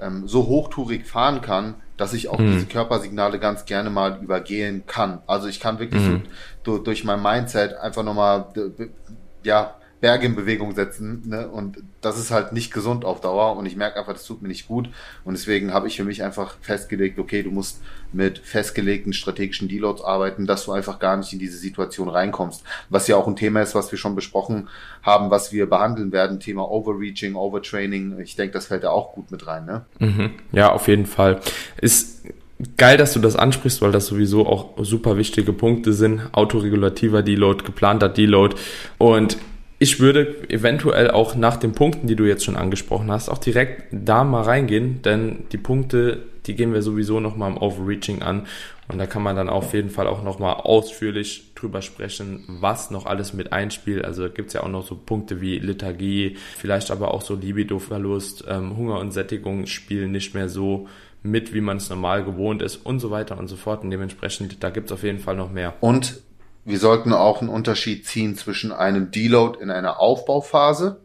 ähm, 0.00 0.26
so 0.26 0.46
hochtourig 0.46 1.06
fahren 1.06 1.40
kann, 1.40 1.74
dass 1.96 2.12
ich 2.12 2.28
auch 2.28 2.38
mhm. 2.38 2.52
diese 2.52 2.66
Körpersignale 2.66 3.38
ganz 3.38 3.66
gerne 3.66 3.90
mal 3.90 4.18
übergehen 4.22 4.84
kann. 4.86 5.20
Also 5.26 5.48
ich 5.48 5.60
kann 5.60 5.78
wirklich 5.78 6.02
mhm. 6.02 6.22
so 6.64 6.78
durch 6.78 7.04
mein 7.04 7.22
Mindset 7.22 7.76
einfach 7.76 8.02
nochmal 8.02 8.46
ja, 9.44 9.76
Berge 10.04 10.26
in 10.26 10.34
Bewegung 10.34 10.74
setzen. 10.74 11.22
Ne? 11.24 11.48
Und 11.48 11.78
das 12.02 12.18
ist 12.18 12.30
halt 12.30 12.52
nicht 12.52 12.74
gesund 12.74 13.06
auf 13.06 13.22
Dauer. 13.22 13.56
Und 13.56 13.64
ich 13.64 13.74
merke 13.74 13.98
einfach, 13.98 14.12
das 14.12 14.26
tut 14.26 14.42
mir 14.42 14.48
nicht 14.48 14.68
gut. 14.68 14.90
Und 15.24 15.32
deswegen 15.32 15.72
habe 15.72 15.88
ich 15.88 15.96
für 15.96 16.04
mich 16.04 16.22
einfach 16.22 16.56
festgelegt, 16.60 17.18
okay, 17.18 17.42
du 17.42 17.50
musst 17.50 17.80
mit 18.12 18.38
festgelegten 18.38 19.14
strategischen 19.14 19.66
Deloads 19.66 20.04
arbeiten, 20.04 20.46
dass 20.46 20.66
du 20.66 20.72
einfach 20.72 20.98
gar 20.98 21.16
nicht 21.16 21.32
in 21.32 21.38
diese 21.38 21.56
Situation 21.56 22.10
reinkommst. 22.10 22.64
Was 22.90 23.08
ja 23.08 23.16
auch 23.16 23.26
ein 23.26 23.36
Thema 23.36 23.62
ist, 23.62 23.74
was 23.74 23.90
wir 23.92 23.98
schon 23.98 24.14
besprochen 24.14 24.68
haben, 25.02 25.30
was 25.30 25.52
wir 25.52 25.70
behandeln 25.70 26.12
werden, 26.12 26.38
Thema 26.38 26.70
Overreaching, 26.70 27.34
Overtraining. 27.34 28.18
Ich 28.18 28.36
denke, 28.36 28.52
das 28.52 28.66
fällt 28.66 28.84
da 28.84 28.90
auch 28.90 29.14
gut 29.14 29.30
mit 29.30 29.46
rein. 29.46 29.64
Ne? 29.64 29.86
Mhm. 30.00 30.32
Ja, 30.52 30.70
auf 30.70 30.86
jeden 30.86 31.06
Fall. 31.06 31.40
Ist 31.80 32.26
geil, 32.76 32.96
dass 32.96 33.12
du 33.12 33.20
das 33.20 33.36
ansprichst, 33.36 33.82
weil 33.82 33.92
das 33.92 34.06
sowieso 34.06 34.46
auch 34.46 34.70
super 34.78 35.16
wichtige 35.16 35.52
Punkte 35.52 35.92
sind. 35.92 36.22
Autoregulativer 36.32 37.22
Deload, 37.22 37.64
geplanter 37.64 38.08
Deload. 38.08 38.56
Und 38.98 39.36
ich 39.78 40.00
würde 40.00 40.48
eventuell 40.48 41.10
auch 41.10 41.34
nach 41.34 41.56
den 41.56 41.72
Punkten, 41.72 42.06
die 42.06 42.16
du 42.16 42.24
jetzt 42.24 42.44
schon 42.44 42.56
angesprochen 42.56 43.10
hast, 43.10 43.28
auch 43.28 43.38
direkt 43.38 43.88
da 43.90 44.24
mal 44.24 44.42
reingehen, 44.42 45.02
denn 45.02 45.44
die 45.52 45.58
Punkte, 45.58 46.22
die 46.46 46.54
gehen 46.54 46.72
wir 46.72 46.82
sowieso 46.82 47.20
nochmal 47.20 47.50
im 47.50 47.58
Overreaching 47.58 48.22
an 48.22 48.46
und 48.88 48.98
da 48.98 49.06
kann 49.06 49.22
man 49.22 49.34
dann 49.34 49.48
auf 49.48 49.72
jeden 49.74 49.90
Fall 49.90 50.06
auch 50.06 50.22
nochmal 50.22 50.54
ausführlich 50.54 51.54
drüber 51.54 51.82
sprechen, 51.82 52.44
was 52.48 52.90
noch 52.90 53.06
alles 53.06 53.32
mit 53.32 53.52
einspielt. 53.52 54.04
Also 54.04 54.28
gibt 54.28 54.48
es 54.48 54.54
ja 54.54 54.62
auch 54.62 54.68
noch 54.68 54.86
so 54.86 54.94
Punkte 54.94 55.40
wie 55.40 55.58
Lethargie, 55.58 56.36
vielleicht 56.58 56.90
aber 56.90 57.12
auch 57.12 57.22
so 57.22 57.34
Libidoverlust, 57.34 58.44
ähm, 58.48 58.76
Hunger 58.76 58.98
und 59.00 59.12
Sättigung 59.12 59.66
spielen 59.66 60.12
nicht 60.12 60.34
mehr 60.34 60.48
so 60.48 60.86
mit, 61.24 61.54
wie 61.54 61.62
man 61.62 61.78
es 61.78 61.88
normal 61.88 62.22
gewohnt 62.22 62.62
ist 62.62 62.76
und 62.76 63.00
so 63.00 63.10
weiter 63.10 63.38
und 63.38 63.48
so 63.48 63.56
fort. 63.56 63.82
Und 63.82 63.90
dementsprechend, 63.90 64.62
da 64.62 64.70
gibt 64.70 64.86
es 64.86 64.92
auf 64.92 65.02
jeden 65.02 65.18
Fall 65.18 65.34
noch 65.34 65.50
mehr. 65.50 65.72
Und 65.80 66.20
wir 66.66 66.78
sollten 66.78 67.12
auch 67.12 67.40
einen 67.40 67.48
Unterschied 67.48 68.06
ziehen 68.06 68.36
zwischen 68.36 68.72
einem 68.72 69.10
Deload 69.10 69.58
in 69.60 69.70
einer 69.70 70.00
Aufbauphase 70.00 71.00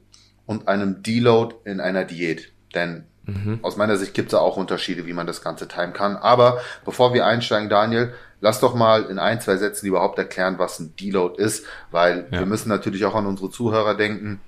und 0.46 0.68
einem 0.68 1.04
Deload 1.04 1.56
in 1.64 1.80
einer 1.80 2.04
Diät. 2.04 2.52
Denn 2.76 3.06
mhm. 3.26 3.60
aus 3.62 3.78
meiner 3.78 3.96
Sicht 3.96 4.14
gibt 4.14 4.34
es 4.34 4.34
auch 4.34 4.58
Unterschiede, 4.58 5.06
wie 5.06 5.14
man 5.14 5.26
das 5.26 5.42
Ganze 5.42 5.70
timen 5.70 5.94
kann. 5.94 6.18
Aber 6.18 6.60
bevor 6.84 7.14
wir 7.14 7.26
einsteigen, 7.26 7.70
Daniel, 7.70 8.14
lass 8.42 8.60
doch 8.60 8.76
mal 8.76 9.06
in 9.06 9.20
ein, 9.20 9.40
zwei 9.40 9.56
Sätzen 9.56 9.88
überhaupt 9.88 10.20
erklären, 10.20 10.60
was 10.60 10.80
ein 10.80 10.96
Deload 11.00 11.42
ist, 11.42 11.66
weil 11.92 12.28
ja. 12.30 12.40
wir 12.40 12.46
müssen 12.46 12.68
natürlich 12.68 13.06
auch 13.06 13.16
an 13.16 13.26
unsere 13.26 13.50
Zuhörer 13.50 13.96
denken. 13.96 14.42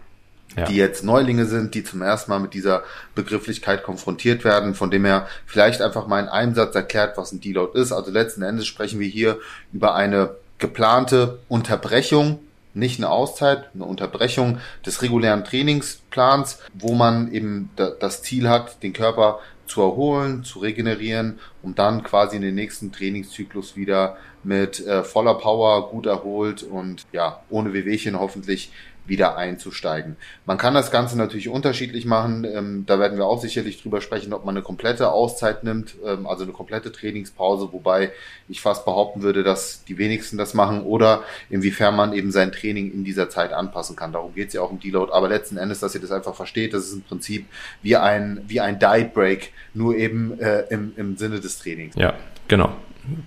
Ja. 0.56 0.66
die 0.66 0.76
jetzt 0.76 1.04
Neulinge 1.04 1.46
sind, 1.46 1.76
die 1.76 1.84
zum 1.84 2.02
ersten 2.02 2.32
Mal 2.32 2.40
mit 2.40 2.54
dieser 2.54 2.84
Begrifflichkeit 3.16 3.84
konfrontiert 3.84 4.44
werden, 4.44 4.76
von 4.76 4.92
dem 4.92 5.06
er 5.06 5.28
vielleicht 5.46 5.82
einfach 5.82 6.08
mal 6.08 6.20
in 6.20 6.28
einem 6.28 6.56
Satz 6.56 6.76
erklärt, 6.76 7.18
was 7.18 7.32
ein 7.32 7.42
Deload 7.42 7.80
ist. 7.80 7.92
Also 7.92 8.12
letzten 8.12 8.42
Endes 8.42 8.68
sprechen 8.68 9.00
wir 9.00 9.08
hier 9.08 9.40
über 9.72 9.96
eine 9.96 10.36
geplante 10.58 11.40
Unterbrechung, 11.48 12.40
nicht 12.74 13.00
eine 13.00 13.10
Auszeit, 13.10 13.70
eine 13.74 13.86
Unterbrechung 13.86 14.60
des 14.86 15.02
regulären 15.02 15.44
Trainingsplans, 15.44 16.60
wo 16.74 16.94
man 16.94 17.32
eben 17.34 17.70
das 17.76 18.22
Ziel 18.22 18.48
hat, 18.48 18.82
den 18.84 18.94
Körper 18.94 19.40
zu 19.66 19.82
erholen, 19.82 20.44
zu 20.44 20.60
regenerieren, 20.60 21.40
um 21.64 21.76
dann 21.76 22.04
quasi 22.04 22.36
in 22.36 22.42
den 22.42 22.56
nächsten 22.56 22.92
Trainingszyklus 22.92 23.76
wieder 23.76 24.18
mit 24.44 24.86
äh, 24.86 25.04
voller 25.04 25.36
Power, 25.36 25.90
gut 25.90 26.06
erholt 26.06 26.64
und 26.64 27.06
ja, 27.12 27.42
ohne 27.50 27.74
Wehwehchen 27.74 28.20
hoffentlich 28.20 28.72
wieder 29.06 29.38
einzusteigen. 29.38 30.16
Man 30.46 30.58
kann 30.58 30.74
das 30.74 30.92
Ganze 30.92 31.18
natürlich 31.18 31.50
unterschiedlich 31.50 32.06
machen. 32.06 32.46
Ähm, 32.46 32.86
da 32.86 33.00
werden 33.00 33.18
wir 33.18 33.26
auch 33.26 33.42
sicherlich 33.42 33.82
drüber 33.82 34.00
sprechen, 34.02 34.34
ob 34.34 34.46
man 34.46 34.56
eine 34.56 34.64
komplette 34.64 35.12
Auszeit 35.12 35.64
nimmt, 35.64 35.96
ähm, 36.06 36.28
also 36.28 36.44
eine 36.44 36.54
komplette 36.54 36.92
Trainingspause, 36.92 37.70
wobei 37.72 38.12
ich 38.48 38.62
fast 38.62 38.86
behaupten 38.86 39.22
würde, 39.22 39.44
dass 39.44 39.84
die 39.86 39.98
wenigsten 39.98 40.38
das 40.38 40.54
machen 40.54 40.84
oder 40.84 41.24
inwiefern 41.50 41.96
man 41.96 42.14
eben 42.14 42.32
sein 42.32 42.52
Training 42.52 42.92
in 42.92 43.04
dieser 43.04 43.30
Zeit 43.30 43.54
anpassen 43.54 43.96
kann. 43.96 44.14
Darum 44.14 44.36
geht 44.36 44.50
es 44.50 44.54
ja 44.54 44.62
auch 44.62 44.72
im 44.72 44.80
Deload. 44.80 45.12
Aber 45.12 45.28
letzten 45.28 45.58
Endes, 45.58 45.80
dass 45.80 45.96
ihr 45.96 46.02
das 46.02 46.12
einfach 46.12 46.36
versteht, 46.36 46.74
das 46.74 46.86
ist 46.86 46.94
im 46.94 47.02
Prinzip 47.02 47.48
wie 47.82 47.96
ein, 47.96 48.42
wie 48.48 48.62
ein 48.62 48.80
Diet 48.80 49.14
Break, 49.14 49.52
nur 49.74 49.96
eben 49.96 50.40
äh, 50.40 50.62
im, 50.70 50.94
im 50.96 51.18
Sinne 51.18 51.40
des 51.40 51.60
Trainings. 51.60 51.96
Ja, 51.96 52.14
genau 52.48 52.76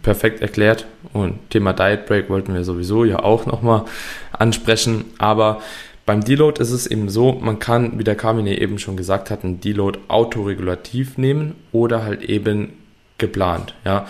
perfekt 0.02 0.40
erklärt. 0.40 0.86
Und 1.12 1.50
Thema 1.50 1.72
Diet 1.72 2.06
Break 2.06 2.30
wollten 2.30 2.54
wir 2.54 2.64
sowieso 2.64 3.04
ja 3.04 3.20
auch 3.20 3.46
nochmal 3.46 3.84
ansprechen. 4.32 5.04
Aber 5.18 5.60
beim 6.06 6.22
Deload 6.22 6.60
ist 6.60 6.70
es 6.70 6.86
eben 6.86 7.08
so, 7.08 7.32
man 7.32 7.58
kann, 7.58 7.98
wie 7.98 8.04
der 8.04 8.16
Carmine 8.16 8.58
eben 8.58 8.78
schon 8.78 8.96
gesagt 8.96 9.30
hat, 9.30 9.44
einen 9.44 9.60
Deload 9.60 10.00
autoregulativ 10.08 11.18
nehmen 11.18 11.54
oder 11.72 12.04
halt 12.04 12.22
eben 12.22 12.74
geplant. 13.18 13.74
Ja, 13.84 14.06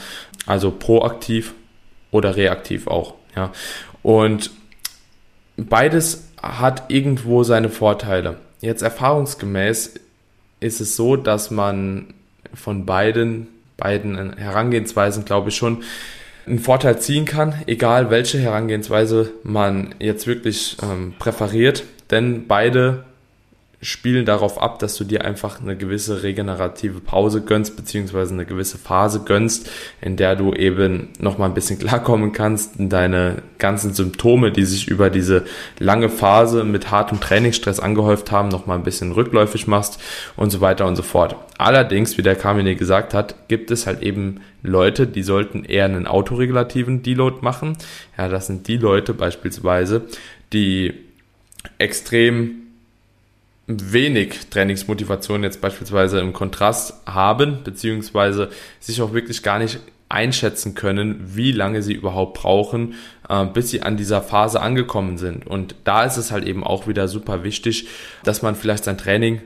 also 0.47 0.71
proaktiv 0.71 1.55
oder 2.11 2.37
reaktiv 2.37 2.87
auch. 2.87 3.15
Ja, 3.37 3.53
und 4.03 4.51
beides 5.57 6.31
hat 6.43 6.91
irgendwo 6.91 7.43
seine 7.43 7.69
Vorteile. 7.69 8.39
Jetzt 8.61 8.83
erfahrungsgemäß 8.83 9.95
ist 10.61 10.81
es 10.81 10.97
so, 10.97 11.17
dass 11.17 11.51
man 11.51 12.15
von 12.55 12.87
beiden 12.87 13.49
beiden 13.77 14.37
Herangehensweisen, 14.37 15.25
glaube 15.25 15.51
ich, 15.51 15.57
schon 15.57 15.83
einen 16.47 16.59
Vorteil 16.59 16.99
ziehen 16.99 17.25
kann, 17.25 17.55
egal 17.67 18.11
welche 18.11 18.39
Herangehensweise 18.39 19.33
man 19.43 19.95
jetzt 19.99 20.27
wirklich 20.27 20.77
ähm, 20.83 21.15
präferiert, 21.19 21.85
denn 22.11 22.47
beide 22.47 23.05
spielen 23.85 24.25
darauf 24.25 24.61
ab, 24.61 24.79
dass 24.79 24.97
du 24.97 25.05
dir 25.05 25.25
einfach 25.27 25.61
eine 25.61 25.77
gewisse 25.77 26.23
regenerative 26.23 27.01
Pause 27.01 27.43
gönnst, 27.43 27.77
beziehungsweise 27.77 28.33
eine 28.33 28.47
gewisse 28.47 28.79
Phase 28.79 29.25
gönnst, 29.25 29.71
in 30.01 30.17
der 30.17 30.37
du 30.37 30.55
eben 30.55 31.11
nochmal 31.19 31.51
ein 31.51 31.55
bisschen 31.55 31.79
klarkommen 31.85 32.33
kannst, 32.33 32.73
deine 32.79 33.43
ganzen 33.59 33.93
Symptome, 33.93 34.53
die 34.53 34.65
sich 34.65 34.89
über 34.89 35.11
diese 35.11 35.45
lange 35.79 36.09
Phase 36.09 36.65
mit 36.65 36.91
hartem 36.91 37.21
Trainingsstress 37.21 37.79
angehäuft 37.79 38.33
haben, 38.33 38.49
nochmal 38.49 38.79
ein 38.79 38.85
bisschen 38.85 39.13
rückläufig 39.13 39.67
machst 39.67 40.01
und 40.37 40.51
so 40.51 40.63
weiter 40.63 40.87
und 40.87 40.97
so 40.97 41.03
fort. 41.03 41.37
Allerdings, 41.59 42.17
wie 42.17 42.23
der 42.23 42.37
Kamine 42.37 42.77
gesagt 42.77 43.13
hat, 43.13 43.49
gibt 43.49 43.71
es 43.71 43.87
halt 43.87 44.03
eben 44.03 44.41
Leute, 44.63 45.07
die 45.07 45.23
sollten 45.23 45.65
eher 45.65 45.85
einen 45.85 46.07
autoregulativen 46.07 47.03
Deload 47.03 47.37
machen. 47.43 47.77
Ja, 48.17 48.29
das 48.29 48.47
sind 48.47 48.67
die 48.67 48.79
Leute 48.79 49.13
beispielsweise, 49.13 50.03
die 50.55 50.95
extrem 51.79 52.64
wenig 53.67 54.51
Trainingsmotivation 54.51 55.43
jetzt 55.43 55.61
beispielsweise 55.61 56.21
im 56.21 56.33
Kontrast 56.33 56.95
haben, 57.07 57.63
beziehungsweise 57.65 58.51
sich 58.79 59.01
auch 59.01 59.13
wirklich 59.13 59.43
gar 59.43 59.59
nicht 59.59 59.81
einschätzen 60.09 60.75
können, 60.75 61.19
wie 61.35 61.51
lange 61.51 61.83
sie 61.83 61.95
überhaupt 61.95 62.39
brauchen, 62.41 62.95
äh, 63.29 63.47
bis 63.47 63.71
sie 63.71 63.83
an 63.83 63.97
dieser 63.97 64.23
Phase 64.23 64.61
angekommen 64.61 65.19
sind. 65.19 65.47
Und 65.47 65.75
da 65.85 66.05
ist 66.05 66.19
es 66.19 66.31
halt 66.31 66.47
eben 66.47 66.63
auch 66.63 66.87
wieder 66.87 67.09
super 67.09 67.43
wichtig, 67.43 67.89
dass 68.23 68.43
man 68.43 68.55
vielleicht 68.55 68.85
sein 68.85 68.99
Training 68.99 69.41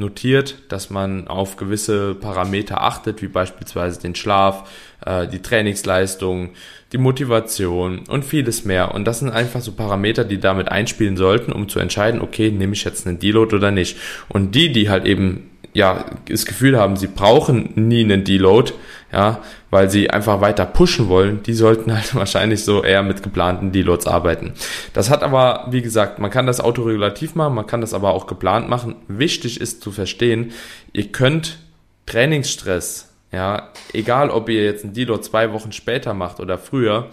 notiert, 0.00 0.56
dass 0.68 0.90
man 0.90 1.28
auf 1.28 1.56
gewisse 1.56 2.14
Parameter 2.14 2.82
achtet, 2.82 3.22
wie 3.22 3.28
beispielsweise 3.28 4.00
den 4.00 4.16
Schlaf, 4.16 4.68
äh, 5.06 5.28
die 5.28 5.42
Trainingsleistung, 5.42 6.50
die 6.92 6.98
Motivation 6.98 8.00
und 8.08 8.24
vieles 8.24 8.64
mehr. 8.64 8.94
Und 8.94 9.04
das 9.04 9.20
sind 9.20 9.30
einfach 9.30 9.60
so 9.60 9.72
Parameter, 9.72 10.24
die 10.24 10.40
damit 10.40 10.68
einspielen 10.68 11.16
sollten, 11.16 11.52
um 11.52 11.68
zu 11.68 11.78
entscheiden, 11.78 12.20
okay, 12.20 12.50
nehme 12.50 12.72
ich 12.72 12.84
jetzt 12.84 13.06
einen 13.06 13.20
Deload 13.20 13.54
oder 13.54 13.70
nicht. 13.70 13.96
Und 14.28 14.54
die, 14.56 14.72
die 14.72 14.90
halt 14.90 15.06
eben 15.06 15.49
ja, 15.72 16.04
das 16.28 16.46
Gefühl 16.46 16.78
haben, 16.78 16.96
sie 16.96 17.06
brauchen 17.06 17.72
nie 17.76 18.02
einen 18.02 18.24
Deload, 18.24 18.72
ja, 19.12 19.40
weil 19.70 19.88
sie 19.90 20.10
einfach 20.10 20.40
weiter 20.40 20.66
pushen 20.66 21.08
wollen, 21.08 21.42
die 21.42 21.52
sollten 21.52 21.94
halt 21.94 22.14
wahrscheinlich 22.14 22.64
so 22.64 22.82
eher 22.82 23.02
mit 23.02 23.22
geplanten 23.22 23.72
Deloads 23.72 24.06
arbeiten. 24.06 24.54
Das 24.92 25.10
hat 25.10 25.22
aber, 25.22 25.68
wie 25.70 25.82
gesagt, 25.82 26.18
man 26.18 26.30
kann 26.30 26.46
das 26.46 26.60
autoregulativ 26.60 27.34
machen, 27.34 27.54
man 27.54 27.66
kann 27.66 27.80
das 27.80 27.94
aber 27.94 28.10
auch 28.10 28.26
geplant 28.26 28.68
machen. 28.68 28.96
Wichtig 29.08 29.60
ist 29.60 29.82
zu 29.82 29.92
verstehen, 29.92 30.52
ihr 30.92 31.08
könnt 31.12 31.58
Trainingsstress, 32.06 33.12
ja, 33.32 33.68
egal 33.92 34.30
ob 34.30 34.48
ihr 34.48 34.64
jetzt 34.64 34.84
einen 34.84 34.94
Deload 34.94 35.22
zwei 35.22 35.52
Wochen 35.52 35.70
später 35.70 36.14
macht 36.14 36.40
oder 36.40 36.58
früher, 36.58 37.10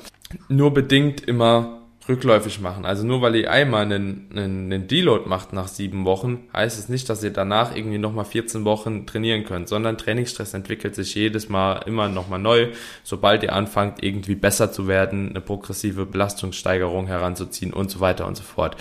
nur 0.50 0.74
bedingt 0.74 1.22
immer 1.22 1.77
rückläufig 2.08 2.60
machen. 2.62 2.86
Also 2.86 3.06
nur 3.06 3.22
weil 3.22 3.36
ihr 3.36 3.52
einmal 3.52 3.84
einen, 3.84 4.28
einen, 4.32 4.72
einen 4.72 4.88
Deload 4.88 5.28
macht 5.28 5.54
nach 5.54 5.68
sieben 5.68 6.06
Wochen, 6.06 6.48
heißt 6.54 6.80
es 6.80 6.90
nicht, 6.90 7.10
dass 7.10 7.24
ihr 7.24 7.32
danach 7.32 7.76
irgendwie 7.76 7.98
nochmal 7.98 8.26
14 8.26 8.66
Wochen 8.66 9.06
trainieren 9.06 9.44
könnt, 9.44 9.68
sondern 9.68 9.98
Trainingsstress 9.98 10.54
entwickelt 10.54 10.96
sich 10.96 11.14
jedes 11.16 11.50
Mal 11.50 11.84
immer 11.86 12.10
nochmal 12.10 12.40
neu, 12.40 12.70
sobald 13.04 13.44
ihr 13.44 13.54
anfangt, 13.54 14.04
irgendwie 14.04 14.36
besser 14.36 14.72
zu 14.72 14.88
werden, 14.88 15.30
eine 15.30 15.42
progressive 15.42 16.06
Belastungssteigerung 16.06 17.08
heranzuziehen 17.08 17.74
und 17.74 17.92
so 17.92 18.00
weiter 18.00 18.28
und 18.28 18.38
so 18.38 18.44
fort. 18.44 18.78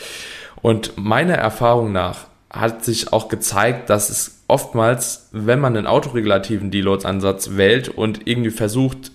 Und 0.63 0.97
meiner 0.97 1.35
Erfahrung 1.35 1.93
nach 1.93 2.27
hat 2.51 2.85
sich 2.85 3.13
auch 3.13 3.29
gezeigt, 3.29 3.91
dass 3.91 4.09
es 4.09 4.45
oftmals, 4.49 5.29
wenn 5.33 5.61
man 5.61 5.77
einen 5.77 5.87
autoregulativen 5.87 6.71
Deloads-Ansatz 6.71 7.57
wählt 7.57 7.89
und 7.89 8.27
irgendwie 8.27 8.51
versucht, 8.51 9.11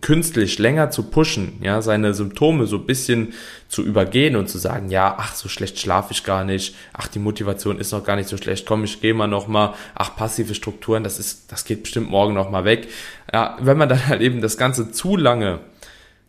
künstlich 0.00 0.58
länger 0.58 0.90
zu 0.90 1.04
pushen, 1.04 1.58
ja, 1.60 1.82
seine 1.82 2.14
Symptome 2.14 2.66
so 2.66 2.78
bisschen 2.78 3.32
zu 3.68 3.82
übergehen 3.82 4.36
und 4.36 4.48
zu 4.48 4.58
sagen, 4.58 4.90
ja, 4.90 5.16
ach, 5.18 5.34
so 5.34 5.48
schlecht 5.48 5.78
schlafe 5.78 6.12
ich 6.12 6.24
gar 6.24 6.44
nicht, 6.44 6.76
ach, 6.92 7.08
die 7.08 7.18
Motivation 7.18 7.78
ist 7.78 7.92
noch 7.92 8.04
gar 8.04 8.16
nicht 8.16 8.28
so 8.28 8.36
schlecht, 8.36 8.64
komm, 8.64 8.84
ich 8.84 9.00
gehe 9.00 9.12
mal 9.12 9.26
noch 9.26 9.48
mal, 9.48 9.74
ach, 9.94 10.14
passive 10.16 10.54
Strukturen, 10.54 11.02
das 11.02 11.18
ist, 11.18 11.50
das 11.50 11.64
geht 11.64 11.82
bestimmt 11.82 12.10
morgen 12.10 12.34
noch 12.34 12.50
mal 12.50 12.64
weg. 12.64 12.88
Ja, 13.32 13.56
wenn 13.60 13.76
man 13.76 13.88
dann 13.88 14.06
halt 14.06 14.20
eben 14.20 14.40
das 14.40 14.56
Ganze 14.56 14.92
zu 14.92 15.16
lange, 15.16 15.60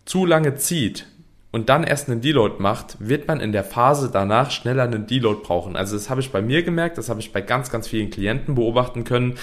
zu 0.05 0.25
lange 0.25 0.55
zieht 0.55 1.05
und 1.51 1.69
dann 1.69 1.83
erst 1.83 2.09
einen 2.09 2.21
Deload 2.21 2.55
macht, 2.57 2.97
wird 2.99 3.27
man 3.27 3.39
in 3.39 3.51
der 3.51 3.63
Phase 3.63 4.09
danach 4.11 4.49
schneller 4.49 4.83
einen 4.83 5.05
Deload 5.05 5.41
brauchen. 5.43 5.75
Also 5.75 5.95
das 5.95 6.09
habe 6.09 6.21
ich 6.21 6.31
bei 6.31 6.41
mir 6.41 6.63
gemerkt, 6.63 6.97
das 6.97 7.09
habe 7.09 7.19
ich 7.19 7.31
bei 7.31 7.41
ganz, 7.41 7.69
ganz 7.69 7.87
vielen 7.87 8.09
Klienten 8.09 8.55
beobachten 8.55 9.03
können 9.03 9.35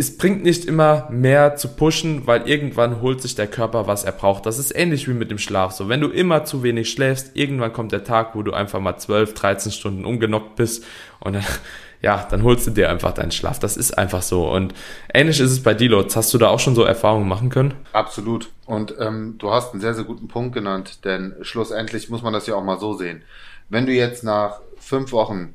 es 0.00 0.16
bringt 0.16 0.42
nicht 0.42 0.64
immer 0.64 1.08
mehr 1.10 1.56
zu 1.56 1.68
pushen, 1.68 2.26
weil 2.26 2.48
irgendwann 2.48 3.02
holt 3.02 3.20
sich 3.20 3.34
der 3.34 3.46
Körper, 3.46 3.86
was 3.86 4.02
er 4.02 4.12
braucht. 4.12 4.46
Das 4.46 4.58
ist 4.58 4.74
ähnlich 4.74 5.06
wie 5.06 5.12
mit 5.12 5.30
dem 5.30 5.36
Schlaf. 5.36 5.72
So, 5.72 5.90
wenn 5.90 6.00
du 6.00 6.08
immer 6.08 6.46
zu 6.46 6.62
wenig 6.62 6.90
schläfst, 6.90 7.36
irgendwann 7.36 7.74
kommt 7.74 7.92
der 7.92 8.02
Tag, 8.02 8.34
wo 8.34 8.42
du 8.42 8.54
einfach 8.54 8.80
mal 8.80 8.96
12, 8.96 9.34
13 9.34 9.72
Stunden 9.72 10.06
umgenockt 10.06 10.56
bist 10.56 10.86
und 11.18 11.34
dann, 11.34 11.44
ja, 12.00 12.26
dann 12.30 12.44
holst 12.44 12.66
du 12.66 12.70
dir 12.70 12.88
einfach 12.88 13.12
deinen 13.12 13.30
Schlaf. 13.30 13.58
Das 13.58 13.76
ist 13.76 13.98
einfach 13.98 14.22
so. 14.22 14.50
Und 14.50 14.72
ähnlich 15.12 15.38
ist 15.38 15.50
es 15.50 15.62
bei 15.62 15.74
Deloads. 15.74 16.16
Hast 16.16 16.32
du 16.32 16.38
da 16.38 16.48
auch 16.48 16.60
schon 16.60 16.74
so 16.74 16.82
Erfahrungen 16.82 17.28
machen 17.28 17.50
können? 17.50 17.74
Absolut. 17.92 18.48
Und 18.64 18.94
ähm, 18.98 19.34
du 19.36 19.50
hast 19.50 19.72
einen 19.72 19.82
sehr, 19.82 19.92
sehr 19.92 20.04
guten 20.04 20.28
Punkt 20.28 20.54
genannt, 20.54 21.04
denn 21.04 21.34
schlussendlich 21.42 22.08
muss 22.08 22.22
man 22.22 22.32
das 22.32 22.46
ja 22.46 22.54
auch 22.54 22.64
mal 22.64 22.80
so 22.80 22.94
sehen. 22.94 23.20
Wenn 23.68 23.84
du 23.84 23.92
jetzt 23.92 24.24
nach 24.24 24.60
fünf 24.78 25.12
Wochen 25.12 25.54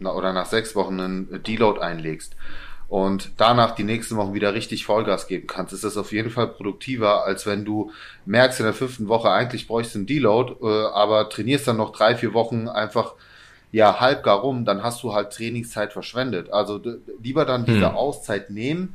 oder 0.00 0.32
nach 0.32 0.46
sechs 0.46 0.74
Wochen 0.74 0.98
einen 0.98 1.42
Deload 1.42 1.78
einlegst, 1.78 2.34
und 2.92 3.30
danach 3.38 3.74
die 3.74 3.84
nächsten 3.84 4.18
Wochen 4.18 4.34
wieder 4.34 4.52
richtig 4.52 4.84
Vollgas 4.84 5.26
geben 5.26 5.46
kannst, 5.46 5.72
ist 5.72 5.82
das 5.82 5.96
auf 5.96 6.12
jeden 6.12 6.28
Fall 6.28 6.48
produktiver, 6.48 7.24
als 7.24 7.46
wenn 7.46 7.64
du 7.64 7.90
merkst 8.26 8.60
in 8.60 8.66
der 8.66 8.74
fünften 8.74 9.08
Woche, 9.08 9.30
eigentlich 9.30 9.66
bräuchst 9.66 9.94
du 9.94 10.00
einen 10.00 10.06
Deload, 10.06 10.56
äh, 10.62 10.88
aber 10.92 11.30
trainierst 11.30 11.66
dann 11.66 11.78
noch 11.78 11.92
drei, 11.92 12.16
vier 12.16 12.34
Wochen 12.34 12.68
einfach 12.68 13.14
ja 13.70 13.98
halb 13.98 14.22
gar 14.22 14.40
rum, 14.40 14.66
dann 14.66 14.82
hast 14.82 15.02
du 15.02 15.14
halt 15.14 15.32
Trainingszeit 15.32 15.94
verschwendet. 15.94 16.52
Also 16.52 16.82
lieber 17.22 17.46
dann 17.46 17.64
diese 17.64 17.88
hm. 17.88 17.96
Auszeit 17.96 18.50
nehmen, 18.50 18.94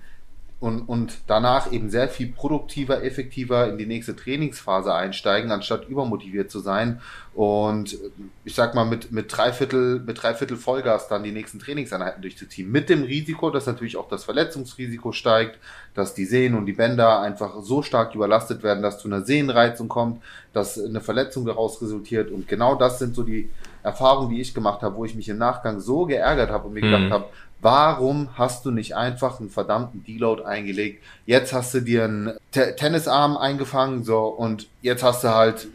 und, 0.59 0.81
und 0.81 1.19
danach 1.27 1.71
eben 1.71 1.91
sehr 1.91 2.09
viel 2.09 2.31
produktiver, 2.31 3.03
effektiver 3.03 3.69
in 3.69 3.77
die 3.77 3.85
nächste 3.85 4.15
Trainingsphase 4.15 4.91
einsteigen, 4.91 5.51
anstatt 5.51 5.87
übermotiviert 5.87 6.49
zu 6.49 6.59
sein 6.59 6.99
und 7.35 7.95
ich 8.43 8.55
sag 8.55 8.73
mal 8.73 8.85
mit, 8.85 9.11
mit 9.11 9.35
Dreiviertel, 9.35 9.99
mit 9.99 10.23
Dreiviertel 10.23 10.57
Vollgas 10.57 11.07
dann 11.09 11.23
die 11.23 11.31
nächsten 11.31 11.59
Trainingseinheiten 11.59 12.23
durchzuziehen. 12.23 12.71
Mit 12.71 12.89
dem 12.89 13.03
Risiko, 13.03 13.51
dass 13.51 13.67
natürlich 13.67 13.97
auch 13.97 14.09
das 14.09 14.23
Verletzungsrisiko 14.23 15.11
steigt, 15.11 15.59
dass 15.93 16.15
die 16.15 16.25
Sehnen 16.25 16.57
und 16.57 16.65
die 16.65 16.73
Bänder 16.73 17.21
einfach 17.21 17.61
so 17.61 17.83
stark 17.83 18.15
überlastet 18.15 18.63
werden, 18.63 18.81
dass 18.81 18.97
zu 18.97 19.07
einer 19.07 19.21
Sehnenreizung 19.21 19.87
kommt, 19.87 20.23
dass 20.53 20.83
eine 20.83 21.01
Verletzung 21.01 21.45
daraus 21.45 21.79
resultiert 21.83 22.31
und 22.31 22.47
genau 22.47 22.73
das 22.73 22.97
sind 22.97 23.13
so 23.13 23.21
die 23.21 23.51
Erfahrungen, 23.83 24.31
die 24.31 24.41
ich 24.41 24.55
gemacht 24.55 24.81
habe, 24.81 24.95
wo 24.95 25.05
ich 25.05 25.15
mich 25.15 25.29
im 25.29 25.37
Nachgang 25.37 25.79
so 25.79 26.05
geärgert 26.05 26.49
habe 26.49 26.67
und 26.67 26.73
mir 26.73 26.83
mhm. 26.83 26.91
gedacht 26.91 27.11
habe, 27.11 27.25
Warum 27.59 28.29
hast 28.37 28.65
du 28.65 28.71
nicht 28.71 28.95
einfach 28.95 29.39
einen 29.39 29.49
verdammten 29.49 30.03
Deload 30.03 30.43
eingelegt? 30.43 31.03
Jetzt 31.25 31.53
hast 31.53 31.73
du 31.73 31.81
dir 31.81 32.03
einen 32.03 32.37
T 32.51 32.73
Tennisarm 32.75 33.35
eingefangen, 33.35 34.03
so, 34.03 34.25
und 34.25 34.67
jetzt 34.81 35.03
hast 35.03 35.23
du 35.23 35.29
halt, 35.29 35.67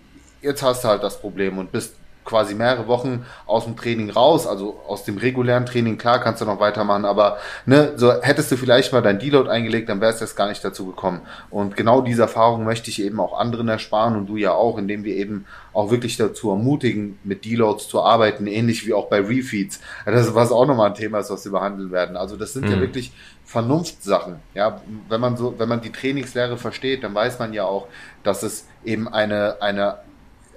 jetzt 0.42 0.62
hast 0.62 0.84
du 0.84 0.88
halt 0.88 1.02
das 1.02 1.20
Problem 1.20 1.58
und 1.58 1.72
bist 1.72 1.94
quasi 2.24 2.54
mehrere 2.54 2.86
Wochen 2.86 3.26
aus 3.46 3.64
dem 3.64 3.76
Training 3.76 4.10
raus, 4.10 4.46
also 4.46 4.80
aus 4.86 5.04
dem 5.04 5.18
regulären 5.18 5.66
Training, 5.66 5.98
klar 5.98 6.20
kannst 6.20 6.40
du 6.40 6.44
noch 6.44 6.60
weitermachen, 6.60 7.04
aber 7.04 7.38
ne, 7.66 7.92
so 7.96 8.12
hättest 8.22 8.52
du 8.52 8.56
vielleicht 8.56 8.92
mal 8.92 9.02
dein 9.02 9.18
Deload 9.18 9.50
eingelegt, 9.50 9.88
dann 9.88 10.00
wärst 10.00 10.20
du 10.20 10.24
jetzt 10.24 10.36
gar 10.36 10.48
nicht 10.48 10.64
dazu 10.64 10.86
gekommen. 10.86 11.22
Und 11.50 11.76
genau 11.76 12.00
diese 12.00 12.22
Erfahrung 12.22 12.64
möchte 12.64 12.90
ich 12.90 13.02
eben 13.02 13.20
auch 13.20 13.38
anderen 13.38 13.68
ersparen 13.68 14.16
und 14.16 14.26
du 14.26 14.36
ja 14.36 14.52
auch, 14.52 14.78
indem 14.78 15.04
wir 15.04 15.16
eben 15.16 15.46
auch 15.72 15.90
wirklich 15.90 16.16
dazu 16.16 16.50
ermutigen, 16.50 17.18
mit 17.24 17.44
Deloads 17.44 17.88
zu 17.88 18.02
arbeiten, 18.02 18.46
ähnlich 18.46 18.86
wie 18.86 18.92
auch 18.92 19.08
bei 19.08 19.20
Refeeds. 19.20 19.80
Das 20.04 20.34
was 20.34 20.52
auch 20.52 20.66
nochmal 20.66 20.90
ein 20.90 20.94
Thema 20.94 21.18
ist, 21.18 21.30
was 21.30 21.44
wir 21.44 21.52
behandeln 21.52 21.90
werden. 21.90 22.16
Also 22.16 22.36
das 22.36 22.52
sind 22.52 22.66
mhm. 22.66 22.72
ja 22.72 22.80
wirklich 22.80 23.12
Vernunftssachen. 23.44 24.36
Ja, 24.54 24.80
wenn 25.08 25.20
man 25.20 25.36
so, 25.36 25.54
wenn 25.58 25.68
man 25.68 25.80
die 25.80 25.92
Trainingslehre 25.92 26.56
versteht, 26.56 27.04
dann 27.04 27.14
weiß 27.14 27.38
man 27.38 27.52
ja 27.52 27.64
auch, 27.64 27.88
dass 28.22 28.42
es 28.42 28.66
eben 28.84 29.08
eine, 29.08 29.60
eine, 29.60 29.98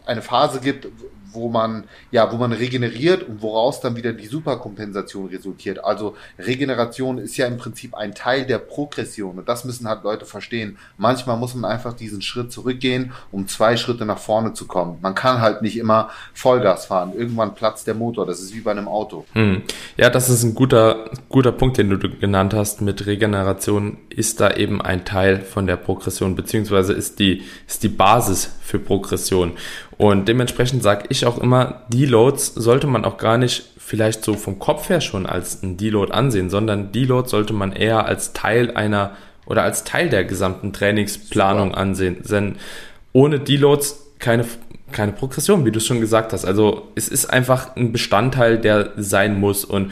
eine 0.05 0.21
Phase 0.21 0.59
gibt, 0.59 0.87
wo 1.35 1.49
man, 1.49 1.83
ja, 2.11 2.31
wo 2.31 2.37
man 2.37 2.51
regeneriert 2.51 3.23
und 3.27 3.41
woraus 3.41 3.81
dann 3.81 3.95
wieder 3.95 4.13
die 4.13 4.27
Superkompensation 4.27 5.27
resultiert. 5.27 5.83
Also 5.83 6.15
Regeneration 6.39 7.17
ist 7.17 7.37
ja 7.37 7.45
im 7.45 7.57
Prinzip 7.57 7.93
ein 7.93 8.15
Teil 8.15 8.45
der 8.45 8.57
Progression 8.57 9.37
und 9.37 9.47
das 9.47 9.65
müssen 9.65 9.87
halt 9.87 10.03
Leute 10.03 10.25
verstehen. 10.25 10.77
Manchmal 10.97 11.37
muss 11.37 11.53
man 11.55 11.69
einfach 11.69 11.93
diesen 11.93 12.21
Schritt 12.21 12.51
zurückgehen, 12.51 13.11
um 13.31 13.47
zwei 13.47 13.77
Schritte 13.77 14.05
nach 14.05 14.17
vorne 14.17 14.53
zu 14.53 14.65
kommen. 14.65 14.97
Man 15.01 15.15
kann 15.15 15.41
halt 15.41 15.61
nicht 15.61 15.77
immer 15.77 16.09
Vollgas 16.33 16.85
fahren. 16.85 17.13
Irgendwann 17.15 17.55
platzt 17.55 17.87
der 17.87 17.95
Motor. 17.95 18.25
Das 18.25 18.39
ist 18.39 18.55
wie 18.55 18.61
bei 18.61 18.71
einem 18.71 18.87
Auto. 18.87 19.25
Hm. 19.33 19.63
Ja, 19.97 20.09
das 20.09 20.29
ist 20.29 20.43
ein 20.43 20.55
guter, 20.55 21.09
guter 21.29 21.51
Punkt, 21.51 21.77
den 21.77 21.89
du 21.89 21.97
genannt 21.97 22.53
hast. 22.53 22.81
Mit 22.81 23.05
Regeneration 23.05 23.97
ist 24.09 24.39
da 24.39 24.51
eben 24.51 24.81
ein 24.81 25.05
Teil 25.05 25.41
von 25.41 25.67
der 25.67 25.75
Progression, 25.75 26.35
beziehungsweise 26.35 26.93
ist 26.93 27.19
die, 27.19 27.43
ist 27.67 27.83
die 27.83 27.89
Basis 27.89 28.51
für 28.61 28.79
Progression. 28.79 29.53
Und 29.97 30.27
dementsprechend 30.27 30.83
sage 30.83 31.05
ich 31.09 31.24
auch 31.25 31.37
immer, 31.37 31.81
Deloads 31.89 32.53
sollte 32.55 32.87
man 32.87 33.05
auch 33.05 33.17
gar 33.17 33.37
nicht 33.37 33.63
vielleicht 33.77 34.23
so 34.23 34.33
vom 34.33 34.59
Kopf 34.59 34.89
her 34.89 35.01
schon 35.01 35.25
als 35.25 35.61
ein 35.61 35.77
Deload 35.77 36.11
ansehen, 36.11 36.49
sondern 36.49 36.91
Deload 36.91 37.29
sollte 37.29 37.53
man 37.53 37.71
eher 37.71 38.05
als 38.05 38.33
Teil 38.33 38.75
einer 38.75 39.11
oder 39.45 39.63
als 39.63 39.83
Teil 39.83 40.09
der 40.09 40.25
gesamten 40.25 40.73
Trainingsplanung 40.73 41.69
Super. 41.69 41.81
ansehen. 41.81 42.17
Denn 42.29 42.55
ohne 43.13 43.39
Deloads 43.39 44.05
keine, 44.19 44.45
keine 44.91 45.11
Progression, 45.11 45.65
wie 45.65 45.71
du 45.71 45.79
schon 45.79 45.99
gesagt 45.99 46.33
hast. 46.33 46.45
Also 46.45 46.87
es 46.95 47.07
ist 47.07 47.27
einfach 47.27 47.75
ein 47.75 47.91
Bestandteil, 47.91 48.57
der 48.57 48.91
sein 48.97 49.39
muss. 49.39 49.65
Und 49.65 49.91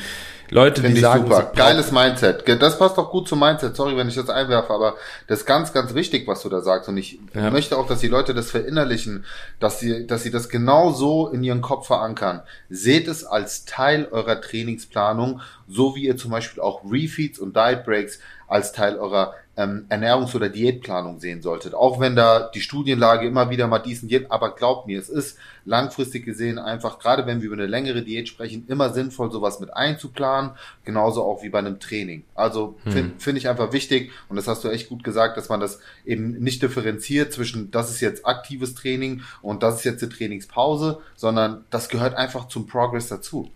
Leute, 0.50 0.82
Find 0.82 0.98
die 0.98 1.02
sagen, 1.02 1.24
super. 1.24 1.52
geiles 1.56 1.92
Mindset. 1.92 2.44
Das 2.62 2.78
passt 2.78 2.98
doch 2.98 3.10
gut 3.10 3.28
zum 3.28 3.40
Mindset. 3.40 3.76
Sorry, 3.76 3.98
wenn 3.98 4.08
ich 4.08 4.16
das 4.16 4.30
einwerfe, 4.30 4.74
aber 4.74 4.96
das 5.28 5.40
ist 5.40 5.46
ganz, 5.46 5.74
ganz 5.74 5.94
wichtig, 5.94 6.28
was 6.28 6.42
du 6.44 6.50
da 6.50 6.62
sagst. 6.62 6.90
Und 6.90 6.98
ich 6.98 7.20
ja. 7.34 7.50
möchte 7.50 7.78
auch, 7.78 7.88
dass 7.88 8.00
die 8.00 8.08
Leute 8.08 8.34
das 8.34 8.52
verinnerlichen, 8.52 9.26
dass 9.60 9.80
sie, 9.80 10.06
dass 10.06 10.24
sie 10.24 10.32
das 10.32 10.50
genau 10.50 10.92
so 10.92 11.30
in 11.30 11.44
ihren 11.44 11.62
Kopf 11.62 11.88
verankern. 11.88 12.42
Seht 12.70 13.08
es 13.08 13.24
als 13.24 13.66
Teil 13.66 14.08
eurer 14.12 14.42
Trainingsplanung, 14.42 15.42
so 15.68 15.96
wie 15.96 16.06
ihr 16.06 16.18
zum 16.18 16.32
Beispiel 16.32 16.62
auch 16.62 16.84
Refeeds 16.90 17.40
und 17.40 17.56
Diet 17.56 17.84
Breaks 17.84 18.20
als 18.48 18.72
Teil 18.72 18.98
eurer 18.98 19.34
ähm, 19.56 19.86
Ernährungs- 19.90 20.36
oder 20.36 20.50
Diätplanung 20.50 21.20
sehen 21.20 21.42
solltet. 21.42 21.76
Auch 21.76 22.00
wenn 22.00 22.16
da 22.16 22.50
die 22.54 22.62
Studienlage 22.62 23.28
immer 23.28 23.50
wieder 23.50 23.68
mal 23.68 23.80
diesen 23.80 24.10
geht, 24.10 24.32
aber 24.32 24.56
glaubt 24.56 24.88
mir, 24.88 25.00
es 25.00 25.10
ist 25.10 25.38
langfristig 25.66 26.26
gesehen 26.26 26.58
einfach, 26.58 26.98
gerade 27.00 27.26
wenn 27.28 27.42
wir 27.42 27.48
über 27.48 27.56
eine 27.56 27.68
längere 27.68 28.02
Diät 28.02 28.28
sprechen, 28.28 28.66
immer 28.68 28.92
sinnvoll, 28.92 29.32
sowas 29.32 29.60
mit 29.60 29.74
einzuplanen, 29.76 30.52
genauso 30.84 31.24
auch 31.24 31.44
wie 31.44 31.50
bei 31.50 31.60
einem 31.60 31.80
Training. 31.80 32.24
Also 32.34 32.76
hm. 32.84 32.92
finde 32.92 33.14
find 33.20 33.38
ich 33.38 33.48
einfach 33.48 33.72
wichtig, 33.72 34.12
und 34.28 34.36
das 34.36 34.48
hast 34.48 34.64
du 34.64 34.70
echt 34.70 34.90
gut 34.90 35.04
gesagt, 35.04 35.38
dass 35.38 35.50
man 35.50 35.60
das 35.60 35.80
eben 36.04 36.32
nicht 36.40 36.62
differenziert 36.62 37.32
zwischen, 37.32 37.70
das 37.70 37.92
ist 37.92 38.02
jetzt 38.02 38.26
aktives 38.26 38.74
Training 38.74 39.22
und 39.42 39.62
das 39.62 39.78
ist 39.78 39.84
jetzt 39.84 40.04
eine 40.04 40.12
Trainingspause, 40.12 41.00
sondern 41.16 41.66
das 41.70 41.90
gehört 41.90 42.16
einfach 42.16 42.48
zum 42.48 42.66
Progress 42.66 43.08
dazu. 43.08 43.52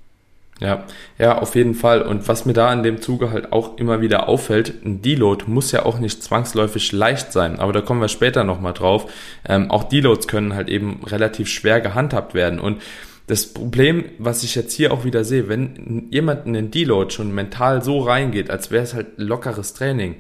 Ja, 0.60 0.86
ja, 1.20 1.38
auf 1.38 1.56
jeden 1.56 1.76
Fall. 1.76 2.02
Und 2.02 2.28
was 2.28 2.46
mir 2.46 2.54
da 2.54 2.74
in 2.74 2.82
dem 2.82 3.00
Zuge 3.00 3.32
halt 3.32 3.54
auch 3.54 3.78
immer 3.78 4.02
wieder 4.02 4.28
auffällt, 4.28 4.74
ein 4.84 5.04
Deload 5.04 5.46
muss 5.48 5.72
ja 5.72 5.86
auch 5.86 6.00
nicht 6.00 6.24
zwangsläufig 6.24 6.92
leicht 6.92 7.32
sein, 7.32 7.60
aber 7.60 7.74
da 7.74 7.82
kommen 7.82 8.02
wir 8.02 8.08
später 8.08 8.44
nochmal 8.44 8.74
drauf. 8.74 9.12
Ähm, 9.48 9.70
auch 9.70 9.84
Deloads 9.84 10.28
können 10.28 10.56
halt 10.56 10.68
eben 10.70 11.02
relativ 11.06 11.48
schwer 11.48 11.80
gehandhabt 11.80 12.34
werden. 12.34 12.60
Und 12.60 12.82
das 13.28 13.54
Problem, 13.54 14.06
was 14.18 14.44
ich 14.44 14.56
jetzt 14.56 14.74
hier 14.74 14.92
auch 14.92 15.04
wieder 15.04 15.24
sehe, 15.24 15.48
wenn 15.48 16.08
jemand 16.10 16.48
in 16.48 16.54
den 16.54 16.72
Deload 16.72 17.14
schon 17.14 17.36
mental 17.36 17.84
so 17.84 18.00
reingeht, 18.00 18.50
als 18.50 18.72
wäre 18.72 18.84
es 18.84 18.96
halt 18.96 19.18
lockeres 19.18 19.74
Training, 19.74 20.16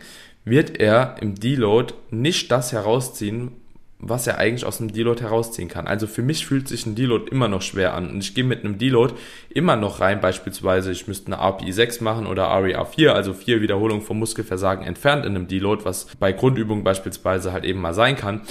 wird 0.45 0.79
er 0.79 1.15
im 1.21 1.35
Deload 1.35 1.93
nicht 2.11 2.51
das 2.51 2.73
herausziehen, 2.73 3.51
was 3.99 4.27
er 4.27 4.37
eigentlich 4.37 4.65
aus 4.65 4.79
einem 4.79 4.93
Deload 4.93 5.21
herausziehen 5.21 5.69
kann. 5.69 5.87
Also 5.87 6.05
für 6.05 6.21
mich 6.21 6.45
fühlt 6.45 6.67
sich 6.67 6.85
ein 6.85 6.95
Deload 6.95 7.31
immer 7.31 7.47
noch 7.47 7.63
schwer 7.63 7.95
an 7.95 8.09
und 8.09 8.19
ich 8.19 8.35
gehe 8.35 8.43
mit 8.43 8.63
einem 8.63 8.77
Deload 8.77 9.15
immer 9.49 9.75
noch 9.75 9.99
rein, 9.99 10.21
beispielsweise 10.21 10.91
ich 10.91 11.07
müsste 11.07 11.33
eine 11.33 11.41
RPI 11.41 11.71
6 11.71 12.01
machen 12.01 12.27
oder 12.27 12.43
REA 12.61 12.85
4, 12.85 13.15
also 13.15 13.33
vier 13.33 13.61
Wiederholungen 13.61 14.03
vom 14.03 14.19
Muskelversagen 14.19 14.85
entfernt 14.85 15.25
in 15.25 15.35
einem 15.35 15.47
Deload, 15.47 15.83
was 15.83 16.07
bei 16.19 16.31
Grundübungen 16.31 16.83
beispielsweise 16.83 17.51
halt 17.51 17.65
eben 17.65 17.81
mal 17.81 17.95
sein 17.95 18.15
kann. 18.15 18.41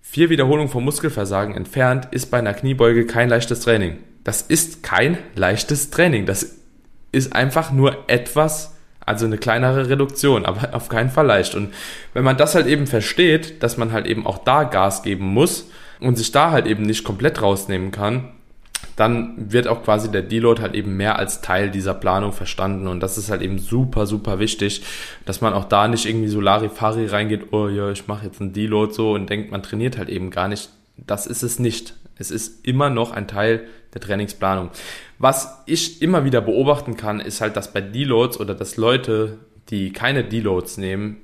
Vier 0.00 0.30
Wiederholungen 0.30 0.70
vom 0.70 0.84
Muskelversagen 0.84 1.54
entfernt 1.54 2.08
ist 2.12 2.30
bei 2.30 2.38
einer 2.38 2.54
Kniebeuge 2.54 3.06
kein 3.06 3.28
leichtes 3.28 3.60
Training. 3.60 3.98
Das 4.22 4.42
ist 4.42 4.82
kein 4.82 5.18
leichtes 5.34 5.90
Training. 5.90 6.26
Das 6.26 6.58
ist 7.10 7.34
einfach 7.34 7.72
nur 7.72 8.08
etwas 8.08 8.76
also 9.06 9.26
eine 9.26 9.38
kleinere 9.38 9.88
Reduktion, 9.88 10.44
aber 10.46 10.72
auf 10.74 10.88
keinen 10.88 11.10
Fall 11.10 11.26
leicht. 11.26 11.54
Und 11.54 11.72
wenn 12.14 12.24
man 12.24 12.36
das 12.36 12.54
halt 12.54 12.66
eben 12.66 12.86
versteht, 12.86 13.62
dass 13.62 13.76
man 13.76 13.92
halt 13.92 14.06
eben 14.06 14.26
auch 14.26 14.38
da 14.38 14.64
Gas 14.64 15.02
geben 15.02 15.26
muss 15.26 15.68
und 16.00 16.16
sich 16.16 16.32
da 16.32 16.50
halt 16.50 16.66
eben 16.66 16.82
nicht 16.82 17.04
komplett 17.04 17.42
rausnehmen 17.42 17.90
kann, 17.90 18.28
dann 18.96 19.34
wird 19.36 19.68
auch 19.68 19.82
quasi 19.84 20.10
der 20.10 20.22
Deload 20.22 20.60
halt 20.60 20.74
eben 20.74 20.96
mehr 20.96 21.18
als 21.18 21.40
Teil 21.40 21.70
dieser 21.70 21.94
Planung 21.94 22.32
verstanden. 22.32 22.88
Und 22.88 23.00
das 23.00 23.16
ist 23.16 23.30
halt 23.30 23.42
eben 23.42 23.58
super, 23.58 24.06
super 24.06 24.38
wichtig, 24.38 24.82
dass 25.24 25.40
man 25.40 25.54
auch 25.54 25.64
da 25.64 25.88
nicht 25.88 26.06
irgendwie 26.06 26.28
so 26.28 26.40
Larifari 26.40 27.06
reingeht, 27.06 27.52
oh 27.52 27.68
ja, 27.68 27.90
ich 27.90 28.06
mache 28.06 28.26
jetzt 28.26 28.40
einen 28.40 28.52
Deload 28.52 28.92
so 28.92 29.12
und 29.12 29.30
denkt, 29.30 29.50
man 29.50 29.62
trainiert 29.62 29.96
halt 29.98 30.08
eben 30.08 30.30
gar 30.30 30.48
nicht. 30.48 30.70
Das 30.96 31.26
ist 31.26 31.42
es 31.42 31.58
nicht. 31.58 31.94
Es 32.22 32.30
ist 32.30 32.66
immer 32.66 32.88
noch 32.88 33.10
ein 33.10 33.28
Teil 33.28 33.66
der 33.94 34.00
Trainingsplanung. 34.00 34.70
Was 35.18 35.62
ich 35.66 36.00
immer 36.00 36.24
wieder 36.24 36.40
beobachten 36.40 36.96
kann, 36.96 37.20
ist 37.20 37.40
halt, 37.40 37.56
dass 37.56 37.72
bei 37.72 37.80
Deloads 37.80 38.40
oder 38.40 38.54
dass 38.54 38.76
Leute, 38.76 39.38
die 39.68 39.92
keine 39.92 40.24
Deloads 40.24 40.78
nehmen, 40.78 41.18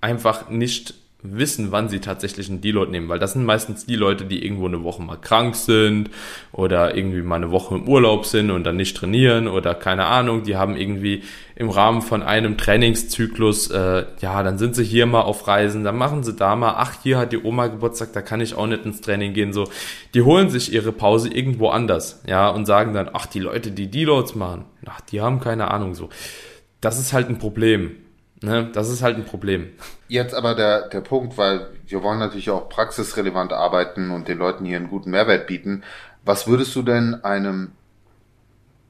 einfach 0.00 0.48
nicht 0.48 0.94
wissen, 1.22 1.70
wann 1.70 1.88
sie 1.88 2.00
tatsächlich 2.00 2.48
einen 2.48 2.60
Deload 2.60 2.90
nehmen, 2.90 3.08
weil 3.08 3.18
das 3.18 3.34
sind 3.34 3.44
meistens 3.44 3.86
die 3.86 3.96
Leute, 3.96 4.24
die 4.24 4.44
irgendwo 4.44 4.66
eine 4.66 4.82
Woche 4.82 5.02
mal 5.02 5.16
krank 5.16 5.54
sind 5.54 6.10
oder 6.52 6.96
irgendwie 6.96 7.22
mal 7.22 7.36
eine 7.36 7.50
Woche 7.50 7.74
im 7.74 7.88
Urlaub 7.88 8.26
sind 8.26 8.50
und 8.50 8.64
dann 8.64 8.76
nicht 8.76 8.96
trainieren 8.96 9.48
oder 9.48 9.74
keine 9.74 10.06
Ahnung, 10.06 10.42
die 10.44 10.56
haben 10.56 10.76
irgendwie 10.76 11.22
im 11.60 11.68
Rahmen 11.68 12.00
von 12.00 12.22
einem 12.22 12.56
Trainingszyklus, 12.56 13.70
äh, 13.70 14.06
ja, 14.20 14.42
dann 14.42 14.56
sind 14.56 14.74
sie 14.74 14.84
hier 14.84 15.04
mal 15.04 15.20
auf 15.20 15.46
Reisen, 15.46 15.84
dann 15.84 15.98
machen 15.98 16.22
sie 16.22 16.32
da 16.32 16.56
mal, 16.56 16.74
ach, 16.78 16.94
hier 17.02 17.18
hat 17.18 17.32
die 17.32 17.42
Oma 17.42 17.66
Geburtstag, 17.66 18.14
da 18.14 18.22
kann 18.22 18.40
ich 18.40 18.54
auch 18.54 18.66
nicht 18.66 18.86
ins 18.86 19.02
Training 19.02 19.34
gehen, 19.34 19.52
so. 19.52 19.68
Die 20.14 20.22
holen 20.22 20.48
sich 20.48 20.72
ihre 20.72 20.90
Pause 20.90 21.28
irgendwo 21.28 21.68
anders, 21.68 22.22
ja, 22.26 22.48
und 22.48 22.64
sagen 22.64 22.94
dann, 22.94 23.10
ach, 23.12 23.26
die 23.26 23.40
Leute, 23.40 23.72
die 23.72 23.90
Deloads 23.90 24.34
machen, 24.34 24.64
ach, 24.86 25.02
die 25.02 25.20
haben 25.20 25.38
keine 25.38 25.70
Ahnung, 25.70 25.94
so. 25.94 26.08
Das 26.80 26.98
ist 26.98 27.12
halt 27.12 27.28
ein 27.28 27.38
Problem. 27.38 27.90
Ne, 28.42 28.70
das 28.72 28.88
ist 28.88 29.02
halt 29.02 29.16
ein 29.16 29.26
Problem. 29.26 29.70
Jetzt 30.08 30.34
aber 30.34 30.54
der, 30.54 30.88
der 30.88 31.02
Punkt, 31.02 31.36
weil 31.36 31.68
wir 31.86 32.02
wollen 32.02 32.18
natürlich 32.18 32.50
auch 32.50 32.70
praxisrelevant 32.70 33.52
arbeiten 33.52 34.10
und 34.10 34.28
den 34.28 34.38
Leuten 34.38 34.64
hier 34.64 34.78
einen 34.78 34.88
guten 34.88 35.10
Mehrwert 35.10 35.46
bieten. 35.46 35.82
Was 36.24 36.46
würdest 36.46 36.74
du 36.74 36.82
denn 36.82 37.22
einem 37.22 37.72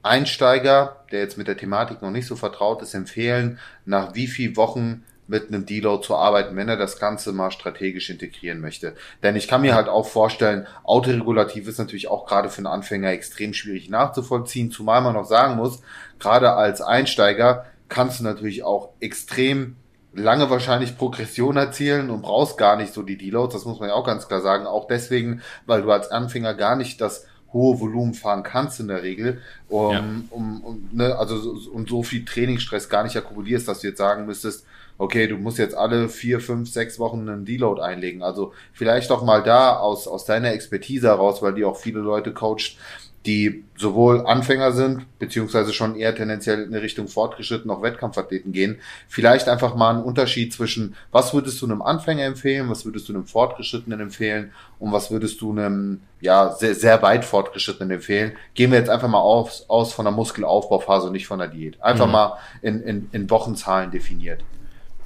Einsteiger, 0.03 1.03
der 1.11 1.19
jetzt 1.19 1.37
mit 1.37 1.47
der 1.47 1.57
Thematik 1.57 2.01
noch 2.01 2.11
nicht 2.11 2.27
so 2.27 2.35
vertraut 2.35 2.81
ist, 2.81 2.93
empfehlen, 2.93 3.59
nach 3.85 4.15
wie 4.15 4.27
viel 4.27 4.55
Wochen 4.55 5.03
mit 5.27 5.47
einem 5.47 5.65
Deload 5.65 6.05
zu 6.05 6.15
arbeiten, 6.15 6.55
wenn 6.55 6.67
er 6.67 6.77
das 6.77 6.99
Ganze 6.99 7.31
mal 7.31 7.51
strategisch 7.51 8.09
integrieren 8.09 8.59
möchte. 8.59 8.95
Denn 9.23 9.35
ich 9.35 9.47
kann 9.47 9.61
mir 9.61 9.75
halt 9.75 9.87
auch 9.87 10.07
vorstellen, 10.07 10.67
autoregulativ 10.83 11.67
ist 11.67 11.77
natürlich 11.77 12.09
auch 12.09 12.25
gerade 12.25 12.49
für 12.49 12.57
einen 12.57 12.67
Anfänger 12.67 13.11
extrem 13.11 13.53
schwierig 13.53 13.89
nachzuvollziehen, 13.89 14.71
zumal 14.71 15.01
man 15.01 15.13
noch 15.13 15.25
sagen 15.25 15.55
muss, 15.55 15.81
gerade 16.19 16.53
als 16.53 16.81
Einsteiger 16.81 17.65
kannst 17.91 18.21
du 18.21 18.23
natürlich 18.23 18.63
auch 18.63 18.93
extrem 19.01 19.75
lange 20.13 20.49
wahrscheinlich 20.49 20.97
Progression 20.97 21.57
erzielen 21.57 22.09
und 22.09 22.21
brauchst 22.21 22.57
gar 22.57 22.77
nicht 22.77 22.93
so 22.93 23.03
die 23.03 23.17
Deloads, 23.17 23.53
das 23.53 23.65
muss 23.65 23.79
man 23.79 23.89
ja 23.89 23.95
auch 23.95 24.05
ganz 24.05 24.27
klar 24.27 24.41
sagen, 24.41 24.65
auch 24.65 24.87
deswegen, 24.87 25.41
weil 25.65 25.81
du 25.81 25.91
als 25.91 26.09
Anfänger 26.09 26.53
gar 26.53 26.75
nicht 26.75 27.01
das 27.01 27.27
hohe 27.53 27.79
Volumen 27.81 28.13
fahren 28.13 28.43
kannst 28.43 28.79
in 28.79 28.87
der 28.87 29.03
Regel, 29.03 29.41
um, 29.67 29.91
ja. 29.91 30.03
um, 30.29 30.61
um 30.61 30.89
ne, 30.93 31.17
also 31.17 31.35
und 31.71 31.89
so 31.89 32.01
viel 32.01 32.23
Trainingsstress 32.23 32.87
gar 32.87 33.03
nicht 33.03 33.17
akkumulierst, 33.17 33.67
dass 33.67 33.81
du 33.81 33.87
jetzt 33.87 33.97
sagen 33.97 34.25
müsstest, 34.25 34.65
okay, 34.97 35.27
du 35.27 35.37
musst 35.37 35.57
jetzt 35.57 35.75
alle 35.75 36.07
vier, 36.07 36.39
fünf, 36.39 36.71
sechs 36.71 36.97
Wochen 36.97 37.27
einen 37.27 37.43
Deload 37.43 37.81
einlegen. 37.81 38.23
Also 38.23 38.53
vielleicht 38.71 39.11
auch 39.11 39.23
mal 39.23 39.43
da 39.43 39.75
aus, 39.77 40.07
aus 40.07 40.25
deiner 40.25 40.53
Expertise 40.53 41.07
heraus, 41.07 41.41
weil 41.41 41.55
die 41.55 41.65
auch 41.65 41.77
viele 41.77 41.99
Leute 41.99 42.33
coacht, 42.33 42.77
die 43.25 43.65
sowohl 43.77 44.25
Anfänger 44.25 44.71
sind, 44.71 45.05
beziehungsweise 45.19 45.73
schon 45.73 45.95
eher 45.95 46.15
tendenziell 46.15 46.63
in 46.63 46.73
Richtung 46.73 47.07
fortgeschritten 47.07 47.69
auch 47.69 47.83
Wettkampfathleten 47.83 48.51
gehen. 48.51 48.79
Vielleicht 49.07 49.47
einfach 49.47 49.75
mal 49.75 49.91
einen 49.91 50.03
Unterschied 50.03 50.53
zwischen, 50.53 50.95
was 51.11 51.33
würdest 51.33 51.61
du 51.61 51.65
einem 51.65 51.83
Anfänger 51.83 52.23
empfehlen, 52.23 52.69
was 52.69 52.83
würdest 52.85 53.09
du 53.09 53.13
einem 53.13 53.25
Fortgeschrittenen 53.25 53.99
empfehlen 53.99 54.51
und 54.79 54.91
was 54.91 55.11
würdest 55.11 55.39
du 55.41 55.51
einem, 55.51 56.01
ja, 56.19 56.51
sehr, 56.53 56.73
sehr 56.73 57.01
weit 57.03 57.23
Fortgeschrittenen 57.23 57.91
empfehlen. 57.91 58.33
Gehen 58.55 58.71
wir 58.71 58.79
jetzt 58.79 58.89
einfach 58.89 59.07
mal 59.07 59.19
aus, 59.19 59.65
aus 59.67 59.93
von 59.93 60.05
der 60.05 60.13
Muskelaufbauphase 60.13 61.07
und 61.07 61.13
nicht 61.13 61.27
von 61.27 61.39
der 61.39 61.47
Diät. 61.47 61.81
Einfach 61.81 62.07
mhm. 62.07 62.11
mal 62.11 62.37
in, 62.63 62.81
in, 62.81 63.09
in 63.11 63.29
Wochenzahlen 63.29 63.91
definiert. 63.91 64.43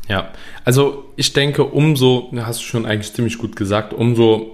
Ja, 0.08 0.32
also 0.63 1.12
ich 1.15 1.34
denke, 1.34 1.63
umso, 1.63 2.32
hast 2.38 2.60
du 2.60 2.65
schon 2.65 2.86
eigentlich 2.86 3.13
ziemlich 3.13 3.38
gut 3.38 3.56
gesagt, 3.56 3.93
umso 3.93 4.54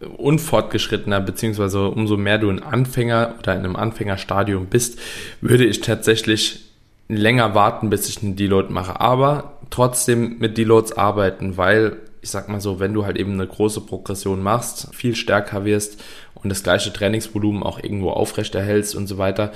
unfortgeschrittener, 0.00 1.20
beziehungsweise 1.20 1.88
umso 1.88 2.16
mehr 2.16 2.38
du 2.38 2.48
ein 2.50 2.62
Anfänger 2.62 3.34
oder 3.38 3.54
in 3.54 3.60
einem 3.60 3.76
Anfängerstadium 3.76 4.66
bist, 4.66 4.98
würde 5.40 5.64
ich 5.64 5.80
tatsächlich 5.80 6.64
länger 7.08 7.54
warten, 7.54 7.90
bis 7.90 8.08
ich 8.08 8.22
einen 8.22 8.36
Deload 8.36 8.72
mache. 8.72 9.00
Aber 9.00 9.58
trotzdem 9.70 10.38
mit 10.38 10.56
Deloads 10.56 10.92
arbeiten, 10.92 11.56
weil 11.56 11.96
ich 12.20 12.30
sag 12.30 12.48
mal 12.48 12.60
so, 12.60 12.80
wenn 12.80 12.94
du 12.94 13.04
halt 13.06 13.16
eben 13.16 13.32
eine 13.32 13.46
große 13.46 13.80
Progression 13.82 14.42
machst, 14.42 14.94
viel 14.94 15.14
stärker 15.14 15.64
wirst 15.64 16.02
und 16.34 16.50
das 16.50 16.62
gleiche 16.62 16.92
Trainingsvolumen 16.92 17.62
auch 17.62 17.82
irgendwo 17.82 18.10
aufrechterhältst 18.10 18.94
und 18.94 19.06
so 19.06 19.18
weiter, 19.18 19.52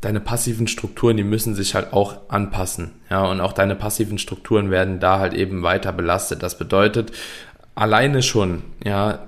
deine 0.00 0.20
passiven 0.20 0.68
Strukturen, 0.68 1.16
die 1.16 1.24
müssen 1.24 1.54
sich 1.54 1.74
halt 1.74 1.92
auch 1.92 2.16
anpassen. 2.28 2.92
Ja, 3.10 3.24
und 3.26 3.40
auch 3.40 3.52
deine 3.52 3.74
passiven 3.74 4.18
Strukturen 4.18 4.70
werden 4.70 5.00
da 5.00 5.18
halt 5.18 5.34
eben 5.34 5.62
weiter 5.62 5.92
belastet. 5.92 6.42
Das 6.42 6.56
bedeutet, 6.58 7.10
alleine 7.74 8.22
schon, 8.22 8.62
ja, 8.84 9.27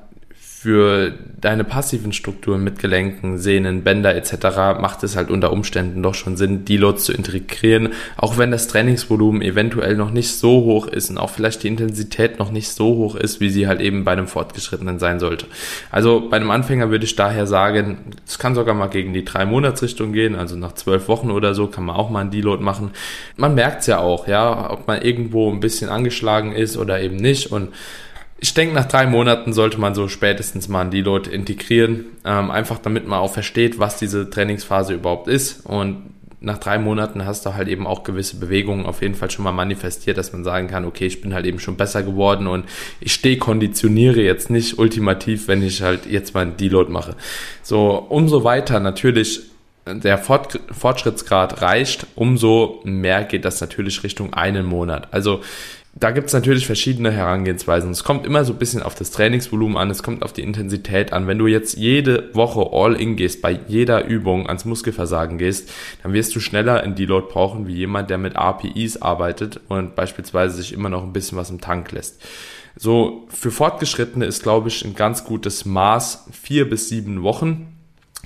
für 0.62 1.14
deine 1.40 1.64
passiven 1.64 2.12
Strukturen 2.12 2.62
mit 2.62 2.79
Gelenken, 2.79 3.38
Sehnen, 3.38 3.83
Bänder 3.83 4.14
etc. 4.14 4.79
macht 4.79 5.03
es 5.03 5.16
halt 5.16 5.31
unter 5.31 5.55
Umständen 5.55 6.03
doch 6.03 6.12
schon 6.12 6.37
Sinn, 6.37 6.66
Deloads 6.66 7.05
zu 7.05 7.14
integrieren, 7.14 7.94
auch 8.18 8.37
wenn 8.37 8.51
das 8.51 8.68
Trainingsvolumen 8.68 9.40
eventuell 9.40 9.96
noch 9.96 10.11
nicht 10.11 10.33
so 10.33 10.51
hoch 10.64 10.87
ist 10.87 11.09
und 11.09 11.16
auch 11.16 11.31
vielleicht 11.31 11.62
die 11.62 11.68
Intensität 11.68 12.38
noch 12.38 12.53
nicht 12.53 12.68
so 12.68 12.88
hoch 12.88 13.14
ist, 13.14 13.40
wie 13.40 13.49
sie 13.49 13.68
halt 13.68 13.81
eben 13.81 14.05
bei 14.05 14.12
einem 14.12 14.27
Fortgeschrittenen 14.27 14.99
sein 14.99 15.18
sollte. 15.18 15.46
Also 15.90 16.29
bei 16.29 16.37
einem 16.37 16.51
Anfänger 16.51 16.90
würde 16.90 17.07
ich 17.07 17.16
daher 17.16 17.46
sagen, 17.46 17.96
es 18.27 18.38
kann 18.38 18.55
sogar 18.55 18.75
mal 18.75 18.88
gegen 18.88 19.14
die 19.14 19.25
drei 19.25 19.46
Monatsrichtung 19.46 20.12
gehen, 20.12 20.37
also 20.37 20.57
nach 20.57 20.75
zwölf 20.75 21.09
Wochen 21.09 21.31
oder 21.31 21.55
so 21.55 21.68
kann 21.68 21.87
man 21.87 21.96
auch 21.96 22.11
mal 22.11 22.20
einen 22.20 22.33
Deload 22.33 22.62
machen. 22.62 22.90
Man 23.38 23.55
merkt 23.55 23.81
es 23.81 23.87
ja 23.87 24.01
auch, 24.01 24.29
ja, 24.29 24.70
ob 24.70 24.87
man 24.87 25.01
irgendwo 25.01 25.51
ein 25.51 25.61
bisschen 25.61 25.88
angeschlagen 25.88 26.53
ist 26.53 26.77
oder 26.77 27.01
eben 27.01 27.16
nicht 27.16 27.51
und 27.51 27.70
ich 28.40 28.55
denke, 28.55 28.74
nach 28.74 28.87
drei 28.87 29.07
Monaten 29.07 29.53
sollte 29.53 29.79
man 29.79 29.94
so 29.94 30.09
spätestens 30.09 30.68
mal 30.68 30.81
ein 30.81 30.90
Deload 30.90 31.31
integrieren, 31.31 32.07
ähm, 32.24 32.50
einfach 32.50 32.79
damit 32.79 33.07
man 33.07 33.20
auch 33.20 33.33
versteht, 33.33 33.79
was 33.79 33.98
diese 33.98 34.31
Trainingsphase 34.31 34.94
überhaupt 34.94 35.29
ist. 35.29 35.66
Und 35.66 36.14
nach 36.40 36.57
drei 36.57 36.79
Monaten 36.79 37.26
hast 37.26 37.44
du 37.44 37.55
halt 37.55 37.68
eben 37.68 37.87
auch 37.87 38.03
gewisse 38.03 38.37
Bewegungen 38.37 38.87
auf 38.87 39.03
jeden 39.03 39.14
Fall 39.14 39.31
schon 39.31 39.44
mal 39.44 39.53
manifestiert, 39.53 40.16
dass 40.16 40.33
man 40.33 40.42
sagen 40.42 40.68
kann, 40.68 40.87
okay, 40.87 41.07
ich 41.07 41.20
bin 41.20 41.35
halt 41.35 41.44
eben 41.44 41.61
schon 41.61 41.76
besser 41.76 42.03
geworden 42.03 42.46
und 42.46 42.64
ich 43.00 43.12
stehe 43.12 43.37
konditioniere 43.37 44.22
jetzt 44.22 44.48
nicht 44.48 44.79
ultimativ, 44.79 45.48
wenn 45.48 45.62
ich 45.62 45.83
halt 45.83 46.07
jetzt 46.07 46.35
mal 46.35 46.46
ein 46.46 46.57
Deload 46.57 46.90
mache. 46.90 47.16
So, 47.62 48.07
umso 48.09 48.42
weiter 48.42 48.81
natürlich 48.81 49.42
der 49.87 50.18
Fortschrittsgrad 50.18 51.62
reicht, 51.62 52.07
umso 52.14 52.81
mehr 52.85 53.24
geht 53.24 53.44
das 53.44 53.61
natürlich 53.61 54.03
Richtung 54.03 54.33
einen 54.33 54.64
Monat. 54.64 55.09
Also 55.12 55.40
da 55.92 56.12
gibt's 56.12 56.33
natürlich 56.33 56.66
verschiedene 56.66 57.11
Herangehensweisen. 57.11 57.90
Es 57.90 58.05
kommt 58.05 58.24
immer 58.24 58.44
so 58.44 58.53
ein 58.53 58.59
bisschen 58.59 58.83
auf 58.83 58.94
das 58.94 59.11
Trainingsvolumen 59.11 59.76
an, 59.76 59.90
es 59.90 60.05
kommt 60.05 60.22
auf 60.22 60.33
die 60.33 60.42
Intensität 60.42 61.12
an. 61.12 61.26
Wenn 61.26 61.38
du 61.38 61.48
jetzt 61.48 61.76
jede 61.76 62.33
Woche 62.35 62.70
all 62.72 62.94
in 62.94 63.16
gehst, 63.16 63.42
bei 63.42 63.59
jeder 63.66 64.05
Übung 64.05 64.46
ans 64.46 64.64
Muskelversagen 64.64 65.37
gehst, 65.37 65.70
dann 66.03 66.12
wirst 66.12 66.35
du 66.37 66.40
schneller 66.40 66.83
ein 66.83 66.94
Deload 66.94 67.26
brauchen 67.29 67.66
wie 67.66 67.74
jemand, 67.74 68.09
der 68.09 68.18
mit 68.18 68.37
APIs 68.37 69.03
arbeitet 69.03 69.61
und 69.68 69.96
beispielsweise 69.96 70.57
sich 70.57 70.72
immer 70.72 70.90
noch 70.90 71.03
ein 71.03 71.12
bisschen 71.12 71.37
was 71.37 71.50
im 71.50 71.61
Tank 71.61 71.90
lässt. 71.90 72.22
So, 72.76 73.26
für 73.29 73.50
Fortgeschrittene 73.50 74.26
ist, 74.26 74.44
glaube 74.44 74.68
ich, 74.68 74.85
ein 74.85 74.94
ganz 74.94 75.24
gutes 75.24 75.64
Maß 75.64 76.29
vier 76.31 76.70
bis 76.70 76.88
sieben 76.88 77.22
Wochen 77.24 77.69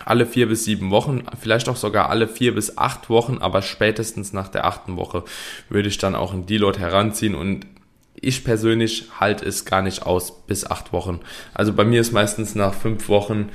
alle 0.05 0.27
vier 0.27 0.49
bis 0.49 0.65
sieben 0.65 0.91
Wochen, 0.91 1.25
vielleicht 1.41 1.69
auch 1.69 1.77
sogar 1.77 2.11
alle 2.11 2.29
vier 2.29 2.55
bis 2.55 2.77
acht 2.77 3.09
Wochen, 3.11 3.39
aber 3.39 3.63
spätestens 3.63 4.33
nach 4.33 4.49
der 4.49 4.67
achten 4.67 4.97
Woche 4.97 5.25
würde 5.69 5.89
ich 5.89 5.99
dann 5.99 6.15
auch 6.15 6.33
einen 6.33 6.47
Deload 6.47 6.79
heranziehen 6.79 7.35
und 7.35 7.67
ich 8.15 8.45
persönlich 8.45 9.09
halte 9.21 9.45
es 9.45 9.65
gar 9.65 9.83
nicht 9.83 10.05
aus 10.05 10.47
bis 10.47 10.65
acht 10.65 10.93
Wochen. 10.93 11.21
Also 11.53 11.73
bei 11.73 11.85
mir 11.85 12.01
ist 12.01 12.13
meistens 12.13 12.55
nach 12.55 12.75
fünf 12.75 13.09
Wochen, 13.09 13.51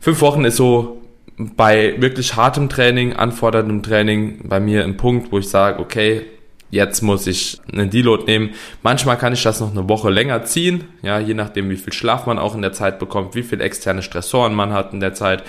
fünf 0.00 0.20
Wochen 0.20 0.44
ist 0.44 0.56
so 0.56 1.00
bei 1.36 2.00
wirklich 2.00 2.36
hartem 2.36 2.68
Training, 2.68 3.14
anforderndem 3.14 3.82
Training 3.82 4.48
bei 4.48 4.60
mir 4.60 4.84
ein 4.84 4.96
Punkt, 4.96 5.32
wo 5.32 5.38
ich 5.38 5.48
sage, 5.48 5.80
okay, 5.80 6.26
jetzt 6.70 7.02
muss 7.02 7.26
ich 7.26 7.60
einen 7.72 7.90
Deload 7.90 8.24
nehmen. 8.24 8.50
Manchmal 8.82 9.18
kann 9.18 9.32
ich 9.32 9.42
das 9.42 9.60
noch 9.60 9.70
eine 9.70 9.88
Woche 9.88 10.10
länger 10.10 10.44
ziehen, 10.44 10.84
ja, 11.02 11.18
je 11.18 11.34
nachdem, 11.34 11.70
wie 11.70 11.76
viel 11.76 11.92
Schlaf 11.92 12.26
man 12.26 12.38
auch 12.38 12.54
in 12.54 12.62
der 12.62 12.72
Zeit 12.72 12.98
bekommt, 12.98 13.34
wie 13.34 13.42
viel 13.42 13.60
externe 13.60 14.02
Stressoren 14.02 14.54
man 14.54 14.72
hat 14.72 14.92
in 14.92 15.00
der 15.00 15.14
Zeit. 15.14 15.42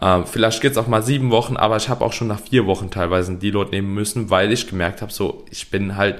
Äh, 0.00 0.22
vielleicht 0.24 0.60
geht's 0.60 0.78
auch 0.78 0.86
mal 0.86 1.02
sieben 1.02 1.30
Wochen, 1.30 1.56
aber 1.56 1.76
ich 1.76 1.88
habe 1.88 2.04
auch 2.04 2.12
schon 2.12 2.28
nach 2.28 2.40
vier 2.40 2.66
Wochen 2.66 2.90
teilweise 2.90 3.32
einen 3.32 3.40
Deload 3.40 3.70
nehmen 3.70 3.92
müssen, 3.94 4.30
weil 4.30 4.52
ich 4.52 4.68
gemerkt 4.68 5.02
habe, 5.02 5.12
so, 5.12 5.44
ich 5.50 5.70
bin 5.70 5.96
halt 5.96 6.16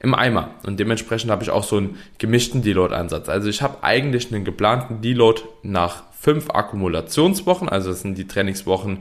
im 0.00 0.14
Eimer. 0.14 0.50
Und 0.64 0.78
dementsprechend 0.78 1.30
habe 1.30 1.42
ich 1.42 1.50
auch 1.50 1.64
so 1.64 1.76
einen 1.76 1.98
gemischten 2.18 2.62
Deload-Ansatz. 2.62 3.28
Also 3.28 3.48
ich 3.48 3.62
habe 3.62 3.82
eigentlich 3.82 4.32
einen 4.32 4.44
geplanten 4.44 5.00
Deload 5.00 5.42
nach 5.62 6.07
fünf 6.20 6.50
Akkumulationswochen, 6.50 7.68
also 7.68 7.90
das 7.90 8.02
sind 8.02 8.18
die 8.18 8.26
Trainingswochen, 8.26 8.98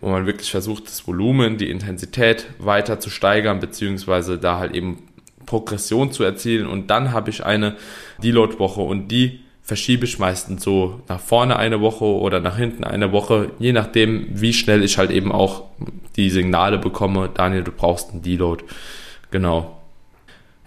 wo 0.00 0.08
man 0.10 0.26
wirklich 0.26 0.50
versucht, 0.50 0.86
das 0.86 1.06
Volumen, 1.06 1.58
die 1.58 1.68
Intensität 1.68 2.46
weiter 2.58 3.00
zu 3.00 3.10
steigern, 3.10 3.58
beziehungsweise 3.60 4.38
da 4.38 4.58
halt 4.58 4.74
eben 4.74 5.08
Progression 5.46 6.12
zu 6.12 6.22
erzielen. 6.22 6.66
Und 6.66 6.88
dann 6.88 7.12
habe 7.12 7.30
ich 7.30 7.44
eine 7.44 7.76
Deload-Woche 8.22 8.80
und 8.80 9.08
die 9.08 9.40
verschiebe 9.62 10.04
ich 10.04 10.18
meistens 10.18 10.62
so 10.62 11.00
nach 11.08 11.20
vorne 11.20 11.56
eine 11.56 11.80
Woche 11.80 12.04
oder 12.04 12.40
nach 12.40 12.56
hinten 12.56 12.84
eine 12.84 13.12
Woche, 13.12 13.50
je 13.58 13.72
nachdem, 13.72 14.26
wie 14.30 14.52
schnell 14.52 14.82
ich 14.82 14.98
halt 14.98 15.10
eben 15.10 15.32
auch 15.32 15.64
die 16.16 16.30
Signale 16.30 16.78
bekomme, 16.78 17.30
Daniel, 17.32 17.64
du 17.64 17.72
brauchst 17.72 18.10
einen 18.10 18.22
Deload. 18.22 18.64
Genau. 19.30 19.79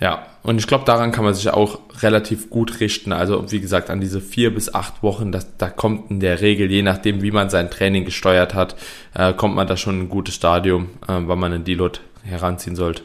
Ja, 0.04 0.26
und 0.44 0.58
ich 0.60 0.68
glaube, 0.68 0.84
daran 0.84 1.13
kann 1.13 1.24
man 1.24 1.34
sich 1.34 1.50
auch 1.50 1.80
relativ 2.02 2.50
gut 2.50 2.82
richten. 2.82 3.13
Also 3.13 3.50
wie 3.54 3.62
gesagt, 3.62 3.89
an 3.89 4.02
diese 4.02 4.20
vier 4.20 4.54
bis 4.54 4.74
acht 4.74 5.02
Wochen, 5.02 5.32
das, 5.32 5.56
da 5.56 5.70
kommt 5.70 6.12
in 6.12 6.20
der 6.20 6.42
Regel, 6.42 6.70
je 6.70 6.82
nachdem, 6.82 7.22
wie 7.22 7.32
man 7.32 7.50
sein 7.50 7.72
Training 7.72 8.04
gesteuert 8.04 8.54
hat, 8.54 8.76
äh, 9.13 9.32
kommt 9.32 9.56
man 9.56 9.66
da 9.66 9.78
schon 9.78 10.02
ein 10.02 10.10
gutes 10.10 10.36
Stadium, 10.36 10.89
äh, 11.04 11.22
wann 11.22 11.39
man 11.39 11.54
einen 11.54 11.63
Deload 11.63 12.02
heranziehen 12.22 12.76
sollte. 12.76 13.04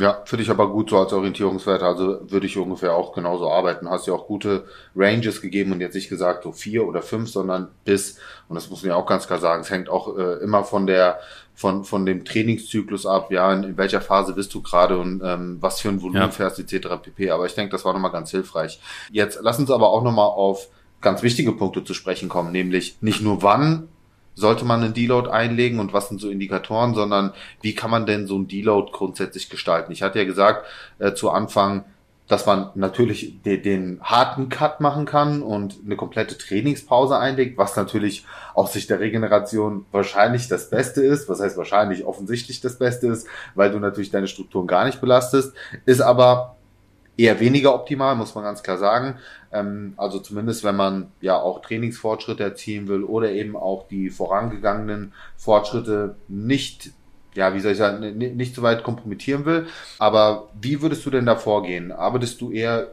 Ja, 0.00 0.22
finde 0.24 0.42
ich 0.42 0.50
aber 0.50 0.70
gut 0.70 0.88
so 0.88 0.98
als 0.98 1.12
Orientierungswert. 1.12 1.82
Also 1.82 2.20
würde 2.30 2.46
ich 2.46 2.56
ungefähr 2.56 2.94
auch 2.94 3.12
genauso 3.12 3.50
arbeiten. 3.50 3.90
Hast 3.90 4.06
ja 4.06 4.14
auch 4.14 4.26
gute 4.26 4.64
Ranges 4.96 5.42
gegeben 5.42 5.72
und 5.72 5.82
jetzt 5.82 5.94
nicht 5.94 6.08
gesagt 6.08 6.44
so 6.44 6.52
vier 6.52 6.86
oder 6.86 7.02
fünf, 7.02 7.28
sondern 7.28 7.68
bis. 7.84 8.16
Und 8.48 8.54
das 8.54 8.70
muss 8.70 8.82
man 8.82 8.92
ja 8.92 8.96
auch 8.96 9.04
ganz 9.04 9.26
klar 9.26 9.38
sagen. 9.40 9.60
Es 9.60 9.68
hängt 9.68 9.90
auch 9.90 10.16
äh, 10.16 10.42
immer 10.42 10.64
von 10.64 10.86
der 10.86 11.20
von, 11.54 11.84
von 11.84 12.06
dem 12.06 12.24
Trainingszyklus 12.24 13.04
ab, 13.04 13.30
ja, 13.30 13.52
in, 13.52 13.64
in 13.64 13.76
welcher 13.76 14.00
Phase 14.00 14.32
bist 14.32 14.54
du 14.54 14.62
gerade 14.62 14.96
und 14.96 15.20
ähm, 15.22 15.58
was 15.60 15.82
für 15.82 15.90
ein 15.90 16.00
Volumen 16.00 16.22
ja. 16.22 16.30
fährst, 16.30 16.58
etc. 16.58 16.88
pp. 17.02 17.30
Aber 17.30 17.44
ich 17.44 17.54
denke, 17.54 17.72
das 17.72 17.84
war 17.84 17.92
nochmal 17.92 18.12
ganz 18.12 18.30
hilfreich. 18.30 18.80
Jetzt 19.12 19.38
lass 19.42 19.58
uns 19.58 19.70
aber 19.70 19.90
auch 19.90 20.02
nochmal 20.02 20.28
auf 20.28 20.68
ganz 21.02 21.22
wichtige 21.22 21.52
Punkte 21.52 21.84
zu 21.84 21.92
sprechen 21.92 22.30
kommen, 22.30 22.52
nämlich 22.52 22.96
nicht 23.02 23.20
nur 23.20 23.42
wann 23.42 23.88
sollte 24.40 24.64
man 24.64 24.82
einen 24.82 24.94
Deload 24.94 25.30
einlegen 25.30 25.78
und 25.78 25.92
was 25.92 26.08
sind 26.08 26.20
so 26.20 26.28
Indikatoren, 26.28 26.94
sondern 26.94 27.32
wie 27.60 27.74
kann 27.74 27.90
man 27.90 28.06
denn 28.06 28.26
so 28.26 28.38
ein 28.38 28.48
Deload 28.48 28.90
grundsätzlich 28.92 29.50
gestalten? 29.50 29.92
Ich 29.92 30.02
hatte 30.02 30.18
ja 30.18 30.24
gesagt 30.24 30.66
äh, 30.98 31.12
zu 31.14 31.30
Anfang, 31.30 31.84
dass 32.30 32.46
man 32.46 32.70
natürlich 32.76 33.42
den, 33.42 33.62
den 33.62 34.00
harten 34.02 34.48
Cut 34.48 34.80
machen 34.80 35.04
kann 35.04 35.42
und 35.42 35.80
eine 35.84 35.96
komplette 35.96 36.38
Trainingspause 36.38 37.18
einlegt, 37.18 37.58
was 37.58 37.74
natürlich 37.74 38.24
aus 38.54 38.72
Sicht 38.72 38.88
der 38.88 39.00
Regeneration 39.00 39.84
wahrscheinlich 39.90 40.46
das 40.46 40.70
Beste 40.70 41.02
ist. 41.02 41.28
Was 41.28 41.40
heißt 41.40 41.56
wahrscheinlich 41.56 42.04
offensichtlich 42.04 42.60
das 42.60 42.78
Beste 42.78 43.08
ist, 43.08 43.26
weil 43.56 43.72
du 43.72 43.80
natürlich 43.80 44.12
deine 44.12 44.28
Strukturen 44.28 44.68
gar 44.68 44.84
nicht 44.84 45.00
belastest, 45.00 45.54
ist 45.86 46.00
aber 46.00 46.56
eher 47.20 47.38
weniger 47.38 47.74
optimal, 47.74 48.16
muss 48.16 48.34
man 48.34 48.44
ganz 48.44 48.62
klar 48.62 48.78
sagen. 48.78 49.16
Ähm, 49.52 49.92
also 49.96 50.18
zumindest, 50.20 50.64
wenn 50.64 50.76
man 50.76 51.12
ja 51.20 51.38
auch 51.38 51.60
Trainingsfortschritte 51.60 52.42
erzielen 52.42 52.88
will 52.88 53.04
oder 53.04 53.30
eben 53.30 53.56
auch 53.56 53.86
die 53.88 54.08
vorangegangenen 54.10 55.12
Fortschritte 55.36 56.16
nicht 56.28 56.92
ja, 57.34 57.54
wie 57.54 57.60
soll 57.60 57.72
ich 57.72 57.78
sagen, 57.78 58.18
nicht 58.18 58.56
so 58.56 58.62
weit 58.62 58.82
kompromittieren 58.82 59.44
will. 59.44 59.68
Aber 60.00 60.48
wie 60.60 60.82
würdest 60.82 61.06
du 61.06 61.10
denn 61.10 61.26
da 61.26 61.36
vorgehen? 61.36 61.92
Arbeitest 61.92 62.40
du 62.40 62.50
eher 62.50 62.88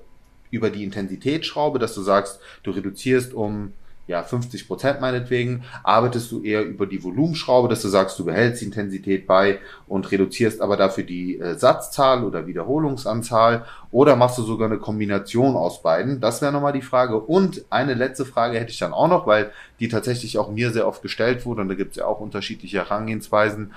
über 0.51 0.69
die 0.69 0.83
Intensitätsschraube, 0.83 1.79
dass 1.79 1.95
du 1.95 2.01
sagst, 2.01 2.39
du 2.61 2.69
reduzierst 2.69 3.33
um 3.33 3.73
ja, 4.07 4.23
50 4.23 4.67
Prozent 4.67 5.01
meinetwegen, 5.01 5.63
arbeitest 5.83 6.31
du 6.31 6.41
eher 6.41 6.63
über 6.63 6.87
die 6.87 7.03
Volumenschraube, 7.03 7.67
dass 7.67 7.81
du 7.81 7.89
sagst, 7.89 8.17
du 8.17 8.25
behältst 8.25 8.61
die 8.61 8.65
Intensität 8.65 9.27
bei 9.27 9.59
und 9.87 10.09
reduzierst 10.09 10.61
aber 10.61 10.77
dafür 10.77 11.03
die 11.03 11.37
äh, 11.39 11.55
Satzzahl 11.55 12.23
oder 12.23 12.47
Wiederholungsanzahl 12.47 13.65
oder 13.91 14.15
machst 14.15 14.37
du 14.37 14.43
sogar 14.43 14.67
eine 14.67 14.79
Kombination 14.79 15.55
aus 15.55 15.81
beiden? 15.81 16.21
Das 16.21 16.41
wäre 16.41 16.51
nochmal 16.51 16.73
die 16.73 16.81
Frage. 16.81 17.19
Und 17.19 17.65
eine 17.69 17.93
letzte 17.93 18.25
Frage 18.25 18.59
hätte 18.59 18.71
ich 18.71 18.79
dann 18.79 18.93
auch 18.93 19.09
noch, 19.09 19.27
weil 19.27 19.51
die 19.79 19.89
tatsächlich 19.89 20.37
auch 20.37 20.49
mir 20.49 20.71
sehr 20.71 20.87
oft 20.87 21.01
gestellt 21.01 21.45
wurde 21.45 21.61
und 21.61 21.69
da 21.69 21.75
gibt 21.75 21.91
es 21.91 21.97
ja 21.97 22.05
auch 22.05 22.21
unterschiedliche 22.21 22.77
Herangehensweisen. 22.77 23.73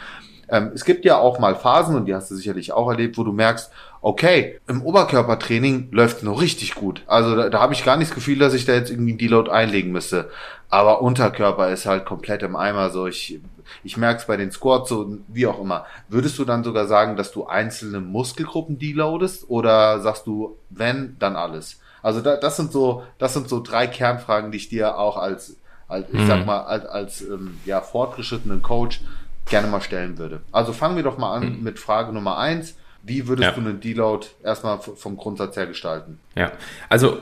Ähm, 0.51 0.73
es 0.75 0.85
gibt 0.85 1.05
ja 1.05 1.19
auch 1.19 1.39
mal 1.39 1.55
Phasen, 1.55 1.95
und 1.95 2.07
die 2.07 2.15
hast 2.15 2.31
du 2.31 2.35
sicherlich 2.35 2.73
auch 2.73 2.89
erlebt, 2.89 3.17
wo 3.19 3.25
du 3.25 3.33
merkst, 3.33 3.71
okay, 4.03 4.61
im 4.67 4.83
Oberkörpertraining 4.83 5.89
läuft 5.91 6.23
noch 6.23 6.41
richtig 6.41 6.75
gut. 6.75 7.03
Also 7.07 7.37
da, 7.37 7.49
da 7.51 7.61
habe 7.61 7.75
ich 7.75 7.85
gar 7.85 7.97
nicht 7.97 8.11
das 8.11 8.15
Gefühl, 8.15 8.39
dass 8.39 8.55
ich 8.55 8.65
da 8.65 8.73
jetzt 8.73 8.91
irgendwie 8.91 9.13
einen 9.13 9.19
Deload 9.19 9.51
einlegen 9.51 9.93
müsste. 9.93 10.31
Aber 10.71 11.03
Unterkörper 11.03 11.71
ist 11.71 11.87
halt 11.87 12.07
komplett 12.07 12.43
im 12.43 12.57
Eimer. 12.57 12.91
So 12.91 13.07
ich, 13.07 13.41
ich 13.85 13.97
merke 13.97 14.21
es 14.21 14.27
bei 14.27 14.37
den 14.37 14.51
Squats 14.53 14.89
so 14.89 15.19
wie 15.29 15.47
auch 15.47 15.61
immer. 15.61 15.85
Würdest 16.09 16.39
du 16.39 16.45
dann 16.45 16.65
sogar 16.65 16.87
sagen, 16.87 17.17
dass 17.17 17.33
du 17.33 17.47
einzelne 17.47 18.01
Muskelgruppen 18.01 18.79
deloadest 18.79 19.51
oder 19.51 20.01
sagst 20.01 20.27
du, 20.27 20.57
wenn, 20.71 21.17
dann 21.19 21.37
alles? 21.37 21.81
Also 22.03 22.21
da, 22.21 22.37
das 22.37 22.57
sind 22.57 22.73
so, 22.73 23.03
das 23.19 23.35
sind 23.35 23.49
so 23.49 23.61
drei 23.63 23.87
Kernfragen, 23.87 24.51
die 24.51 24.57
ich 24.57 24.69
dir 24.71 24.97
auch 24.97 25.19
als, 25.19 25.57
als 25.89 26.07
ich 26.11 26.27
sag 26.27 26.41
mhm. 26.41 26.47
mal, 26.47 26.61
als, 26.63 26.87
als 26.87 27.21
ähm, 27.23 27.59
ja, 27.67 27.83
fortgeschrittenen 27.83 28.63
Coach 28.63 29.03
gerne 29.47 29.69
mal 29.69 29.83
stellen 29.83 30.17
würde. 30.17 30.41
Also 30.53 30.73
fangen 30.73 30.97
wir 30.97 31.03
doch 31.03 31.19
mal 31.19 31.35
an 31.35 31.59
mhm. 31.59 31.63
mit 31.63 31.79
Frage 31.79 32.13
Nummer 32.13 32.39
eins. 32.39 32.77
Wie 33.03 33.27
würdest 33.27 33.49
ja. 33.49 33.53
du 33.53 33.61
einen 33.61 33.81
Deload 33.81 34.27
erstmal 34.45 34.79
vom 34.79 35.17
Grundsatz 35.17 35.57
her 35.57 35.67
gestalten? 35.67 36.19
Ja, 36.37 36.53
also 36.89 37.19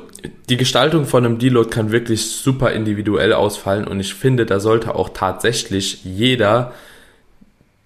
die 0.48 0.56
Gestaltung 0.56 1.06
von 1.06 1.24
einem 1.24 1.38
Deload 1.38 1.70
kann 1.70 1.92
wirklich 1.92 2.30
super 2.30 2.72
individuell 2.72 3.32
ausfallen 3.32 3.86
und 3.86 4.00
ich 4.00 4.14
finde, 4.14 4.44
da 4.44 4.58
sollte 4.60 4.94
auch 4.94 5.10
tatsächlich 5.10 6.04
jeder 6.04 6.72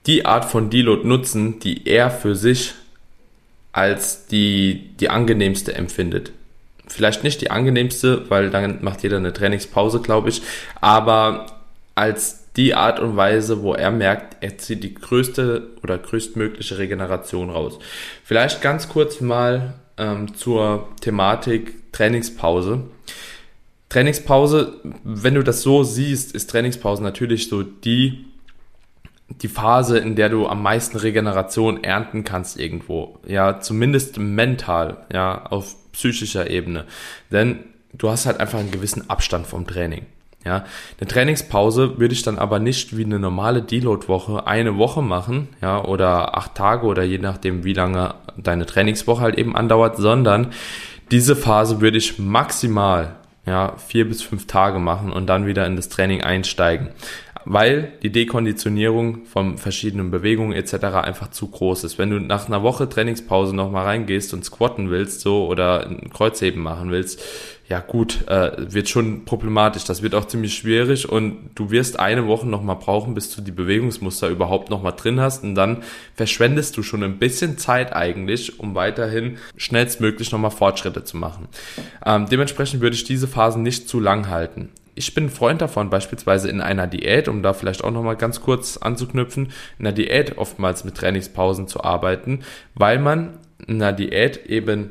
die 0.06 0.24
Art 0.24 0.46
von 0.46 0.70
Deload 0.70 1.06
nutzen, 1.06 1.60
die 1.60 1.86
er 1.86 2.10
für 2.10 2.34
sich 2.34 2.74
als 3.72 4.26
die, 4.26 4.90
die 4.98 5.08
angenehmste 5.08 5.74
empfindet. 5.74 6.32
Vielleicht 6.88 7.24
nicht 7.24 7.40
die 7.40 7.50
angenehmste, 7.50 8.28
weil 8.30 8.50
dann 8.50 8.82
macht 8.82 9.02
jeder 9.02 9.16
eine 9.16 9.32
Trainingspause, 9.32 10.00
glaube 10.00 10.28
ich, 10.28 10.42
aber 10.80 11.46
als 11.94 12.41
die 12.56 12.74
Art 12.74 13.00
und 13.00 13.16
Weise, 13.16 13.62
wo 13.62 13.74
er 13.74 13.90
merkt, 13.90 14.36
er 14.42 14.58
zieht 14.58 14.84
die 14.84 14.94
größte 14.94 15.70
oder 15.82 15.98
größtmögliche 15.98 16.78
Regeneration 16.78 17.50
raus. 17.50 17.78
Vielleicht 18.24 18.60
ganz 18.60 18.88
kurz 18.88 19.20
mal 19.20 19.74
ähm, 19.96 20.34
zur 20.34 20.88
Thematik 21.00 21.92
Trainingspause. 21.92 22.82
Trainingspause, 23.88 24.80
wenn 25.04 25.34
du 25.34 25.42
das 25.42 25.62
so 25.62 25.82
siehst, 25.84 26.34
ist 26.34 26.50
Trainingspause 26.50 27.02
natürlich 27.02 27.48
so 27.48 27.62
die, 27.62 28.24
die 29.28 29.48
Phase, 29.48 29.98
in 29.98 30.16
der 30.16 30.28
du 30.28 30.46
am 30.46 30.62
meisten 30.62 30.96
Regeneration 30.96 31.84
ernten 31.84 32.24
kannst 32.24 32.58
irgendwo. 32.58 33.18
Ja, 33.26 33.60
zumindest 33.60 34.18
mental, 34.18 35.06
ja, 35.12 35.44
auf 35.46 35.76
psychischer 35.92 36.48
Ebene. 36.50 36.86
Denn 37.30 37.60
du 37.92 38.10
hast 38.10 38.24
halt 38.24 38.40
einfach 38.40 38.58
einen 38.58 38.70
gewissen 38.70 39.10
Abstand 39.10 39.46
vom 39.46 39.66
Training. 39.66 40.06
Ja, 40.44 40.64
eine 40.98 41.08
Trainingspause 41.08 41.98
würde 41.98 42.14
ich 42.14 42.22
dann 42.22 42.38
aber 42.38 42.58
nicht 42.58 42.96
wie 42.96 43.04
eine 43.04 43.20
normale 43.20 43.62
Deload-Woche 43.62 44.46
eine 44.46 44.76
Woche 44.76 45.00
machen, 45.00 45.48
ja, 45.60 45.84
oder 45.84 46.36
acht 46.36 46.56
Tage 46.56 46.86
oder 46.86 47.04
je 47.04 47.18
nachdem, 47.18 47.62
wie 47.62 47.74
lange 47.74 48.14
deine 48.36 48.66
Trainingswoche 48.66 49.20
halt 49.22 49.38
eben 49.38 49.54
andauert, 49.54 49.98
sondern 49.98 50.48
diese 51.12 51.36
Phase 51.36 51.80
würde 51.80 51.98
ich 51.98 52.18
maximal, 52.18 53.16
ja, 53.46 53.74
vier 53.76 54.08
bis 54.08 54.22
fünf 54.22 54.46
Tage 54.48 54.80
machen 54.80 55.12
und 55.12 55.26
dann 55.26 55.46
wieder 55.46 55.64
in 55.66 55.76
das 55.76 55.88
Training 55.88 56.22
einsteigen. 56.22 56.88
weil 57.44 57.92
die 58.02 58.10
Dekonditionierung 58.10 59.24
von 59.24 59.58
verschiedenen 59.58 60.10
Bewegungen 60.10 60.52
etc. 60.52 60.74
einfach 61.02 61.30
zu 61.30 61.48
groß 61.48 61.84
ist. 61.84 61.98
Wenn 61.98 62.10
du 62.10 62.20
nach 62.20 62.46
einer 62.46 62.62
Woche 62.62 62.88
Trainingspause 62.88 63.54
nochmal 63.54 63.84
reingehst 63.84 64.32
und 64.34 64.44
squatten 64.44 64.90
willst 64.90 65.20
so 65.20 65.46
oder 65.46 65.86
ein 65.86 66.10
Kreuzheben 66.10 66.62
machen 66.62 66.90
willst, 66.90 67.20
ja 67.72 67.80
gut, 67.80 68.28
äh, 68.28 68.50
wird 68.58 68.90
schon 68.90 69.24
problematisch. 69.24 69.84
Das 69.84 70.02
wird 70.02 70.14
auch 70.14 70.26
ziemlich 70.26 70.52
schwierig 70.52 71.08
und 71.08 71.52
du 71.54 71.70
wirst 71.70 71.98
eine 71.98 72.26
Woche 72.26 72.46
nochmal 72.46 72.76
brauchen, 72.76 73.14
bis 73.14 73.34
du 73.34 73.40
die 73.40 73.50
Bewegungsmuster 73.50 74.28
überhaupt 74.28 74.68
nochmal 74.68 74.92
drin 74.94 75.20
hast 75.20 75.42
und 75.42 75.54
dann 75.54 75.82
verschwendest 76.14 76.76
du 76.76 76.82
schon 76.82 77.02
ein 77.02 77.18
bisschen 77.18 77.56
Zeit 77.56 77.96
eigentlich, 77.96 78.60
um 78.60 78.74
weiterhin 78.74 79.38
schnellstmöglich 79.56 80.32
nochmal 80.32 80.50
Fortschritte 80.50 81.02
zu 81.04 81.16
machen. 81.16 81.48
Ähm, 82.04 82.26
dementsprechend 82.30 82.82
würde 82.82 82.94
ich 82.94 83.04
diese 83.04 83.26
Phasen 83.26 83.62
nicht 83.62 83.88
zu 83.88 84.00
lang 84.00 84.28
halten 84.28 84.68
ich 84.94 85.14
bin 85.14 85.30
Freund 85.30 85.62
davon, 85.62 85.88
beispielsweise 85.88 86.50
in 86.50 86.60
einer 86.60 86.86
Diät, 86.86 87.26
um 87.26 87.42
da 87.42 87.54
vielleicht 87.54 87.82
auch 87.82 87.90
nochmal 87.90 88.16
ganz 88.16 88.42
kurz 88.42 88.76
anzuknüpfen, 88.76 89.46
in 89.78 89.86
einer 89.86 89.94
Diät 89.94 90.36
oftmals 90.36 90.84
mit 90.84 90.96
Trainingspausen 90.96 91.66
zu 91.66 91.82
arbeiten, 91.82 92.40
weil 92.74 92.98
man 92.98 93.38
in 93.66 93.76
einer 93.76 93.94
Diät 93.94 94.44
eben 94.44 94.90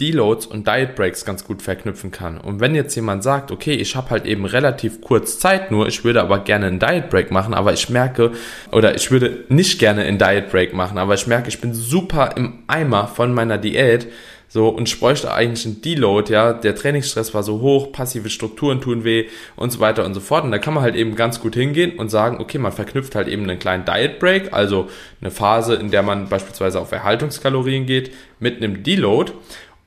Deloads 0.00 0.46
und 0.46 0.66
Diet 0.66 0.94
Breaks 0.94 1.24
ganz 1.24 1.44
gut 1.44 1.62
verknüpfen 1.62 2.10
kann. 2.10 2.38
Und 2.38 2.60
wenn 2.60 2.74
jetzt 2.74 2.94
jemand 2.94 3.22
sagt, 3.22 3.50
okay, 3.50 3.74
ich 3.74 3.96
habe 3.96 4.10
halt 4.10 4.26
eben 4.26 4.44
relativ 4.44 5.00
kurz 5.00 5.38
Zeit 5.38 5.70
nur, 5.70 5.88
ich 5.88 6.04
würde 6.04 6.22
aber 6.22 6.38
gerne 6.40 6.66
einen 6.66 6.78
Diet 6.78 7.10
Break 7.10 7.30
machen, 7.30 7.54
aber 7.54 7.72
ich 7.72 7.88
merke, 7.88 8.32
oder 8.70 8.94
ich 8.94 9.10
würde 9.10 9.44
nicht 9.48 9.78
gerne 9.78 10.02
einen 10.02 10.18
Diet 10.18 10.50
Break 10.50 10.72
machen, 10.72 10.98
aber 10.98 11.14
ich 11.14 11.26
merke, 11.26 11.48
ich 11.48 11.60
bin 11.60 11.74
super 11.74 12.36
im 12.36 12.60
Eimer 12.68 13.08
von 13.08 13.34
meiner 13.34 13.58
Diät, 13.58 14.08
so, 14.50 14.70
und 14.70 14.88
ich 14.88 14.98
bräuchte 14.98 15.30
eigentlich 15.32 15.66
einen 15.66 15.82
Deload, 15.82 16.32
ja. 16.32 16.54
Der 16.54 16.74
Trainingsstress 16.74 17.34
war 17.34 17.42
so 17.42 17.60
hoch, 17.60 17.92
passive 17.92 18.30
Strukturen 18.30 18.80
tun 18.80 19.04
weh 19.04 19.26
und 19.56 19.70
so 19.70 19.78
weiter 19.80 20.06
und 20.06 20.14
so 20.14 20.20
fort. 20.20 20.44
Und 20.44 20.52
da 20.52 20.58
kann 20.58 20.72
man 20.72 20.82
halt 20.82 20.96
eben 20.96 21.16
ganz 21.16 21.40
gut 21.40 21.54
hingehen 21.54 21.98
und 21.98 22.08
sagen, 22.08 22.38
okay, 22.40 22.56
man 22.56 22.72
verknüpft 22.72 23.14
halt 23.14 23.28
eben 23.28 23.42
einen 23.42 23.58
kleinen 23.58 23.84
Diet 23.84 24.18
Break, 24.18 24.54
also 24.54 24.88
eine 25.20 25.30
Phase, 25.30 25.74
in 25.74 25.90
der 25.90 26.02
man 26.02 26.30
beispielsweise 26.30 26.80
auf 26.80 26.92
Erhaltungskalorien 26.92 27.84
geht, 27.84 28.10
mit 28.40 28.56
einem 28.56 28.82
Deload 28.82 29.32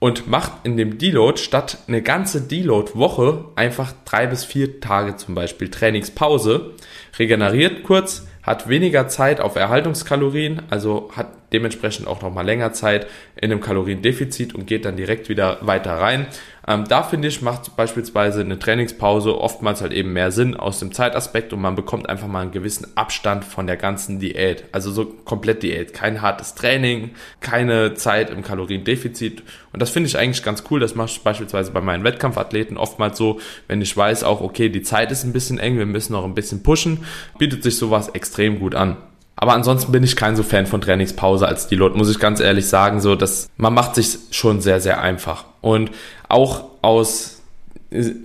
und 0.02 0.28
macht 0.28 0.52
in 0.64 0.78
dem 0.78 0.98
Deload 0.98 1.38
statt 1.40 1.78
eine 1.88 2.02
ganze 2.02 2.42
Deload-Woche 2.42 3.46
einfach 3.56 3.94
drei 4.04 4.26
bis 4.26 4.44
vier 4.44 4.80
Tage 4.82 5.16
zum 5.16 5.36
Beispiel 5.36 5.70
Trainingspause, 5.70 6.72
regeneriert 7.20 7.84
kurz, 7.84 8.28
hat 8.42 8.68
weniger 8.68 9.08
Zeit 9.10 9.40
auf 9.40 9.56
Erhaltungskalorien, 9.56 10.64
also 10.72 11.12
hat 11.16 11.28
dementsprechend 11.54 12.08
auch 12.08 12.24
noch 12.24 12.34
mal 12.34 12.42
länger 12.42 12.74
Zeit 12.74 13.06
in 13.36 13.52
einem 13.52 13.62
Kaloriendefizit 13.62 14.56
und 14.56 14.66
geht 14.66 14.86
dann 14.86 14.98
direkt 14.98 15.30
wieder 15.30 15.60
weiter 15.62 15.94
rein. 15.94 16.26
Ähm, 16.68 16.86
da 16.88 17.02
finde 17.02 17.28
ich, 17.28 17.42
macht 17.42 17.76
beispielsweise 17.76 18.42
eine 18.42 18.60
Trainingspause 18.60 19.40
oftmals 19.40 19.82
halt 19.82 19.94
eben 19.94 20.14
mehr 20.14 20.32
Sinn 20.32 20.56
aus 20.56 20.80
dem 20.80 20.92
Zeitaspekt 20.92 21.54
und 21.54 21.62
man 21.62 21.76
bekommt 21.76 22.08
einfach 22.08 22.28
mal 22.28 22.42
einen 22.42 22.52
gewissen 22.52 22.96
Abstand 22.96 23.44
von 23.44 23.66
der 23.66 23.78
ganzen 23.78 24.20
Diät. 24.20 24.66
Also 24.72 24.92
so 24.92 25.06
komplett 25.06 25.64
Diät. 25.64 25.94
Kein 25.94 26.22
hartes 26.22 26.54
Training, 26.54 27.12
keine 27.40 27.96
Zeit 27.96 28.30
im 28.30 28.44
Kaloriendefizit. 28.44 29.42
Und 29.74 29.82
das 29.82 29.90
finde 29.90 30.08
ich 30.08 30.18
eigentlich 30.18 30.44
ganz 30.44 30.64
cool. 30.70 30.80
Das 30.80 30.94
mache 30.94 31.10
ich 31.10 31.22
beispielsweise 31.22 31.72
bei 31.72 31.82
meinen 31.82 32.04
Wettkampfathleten 32.04 32.78
oftmals 32.78 33.18
so, 33.18 33.40
wenn 33.68 33.82
ich 33.82 33.96
weiß 33.98 34.24
auch, 34.24 34.42
okay, 34.42 34.70
die 34.70 34.84
Zeit 34.84 35.12
ist 35.12 35.24
ein 35.24 35.34
bisschen 35.34 35.58
eng, 35.58 35.80
wir 35.80 35.88
müssen 35.88 36.14
noch 36.14 36.26
ein 36.26 36.36
bisschen 36.36 36.62
pushen, 36.62 37.06
bietet 37.40 37.64
sich 37.64 37.78
sowas 37.78 38.10
extrem 38.10 38.60
gut 38.60 38.76
an. 38.76 38.98
Aber 39.36 39.54
ansonsten 39.54 39.92
bin 39.92 40.04
ich 40.04 40.16
kein 40.16 40.36
so 40.36 40.44
Fan 40.44 40.68
von 40.68 40.82
Trainingspause 40.82 41.48
als 41.48 41.72
Leute, 41.72 41.98
muss 41.98 42.12
ich 42.12 42.20
ganz 42.20 42.40
ehrlich 42.40 42.68
sagen. 42.68 43.02
So, 43.02 43.16
dass 43.16 43.50
man 43.58 43.74
macht 43.74 43.96
sich 43.96 44.20
schon 44.30 44.62
sehr, 44.62 44.80
sehr 44.80 45.02
einfach. 45.02 45.46
Und 45.62 45.92
auch 46.28 46.66
aus 46.82 47.41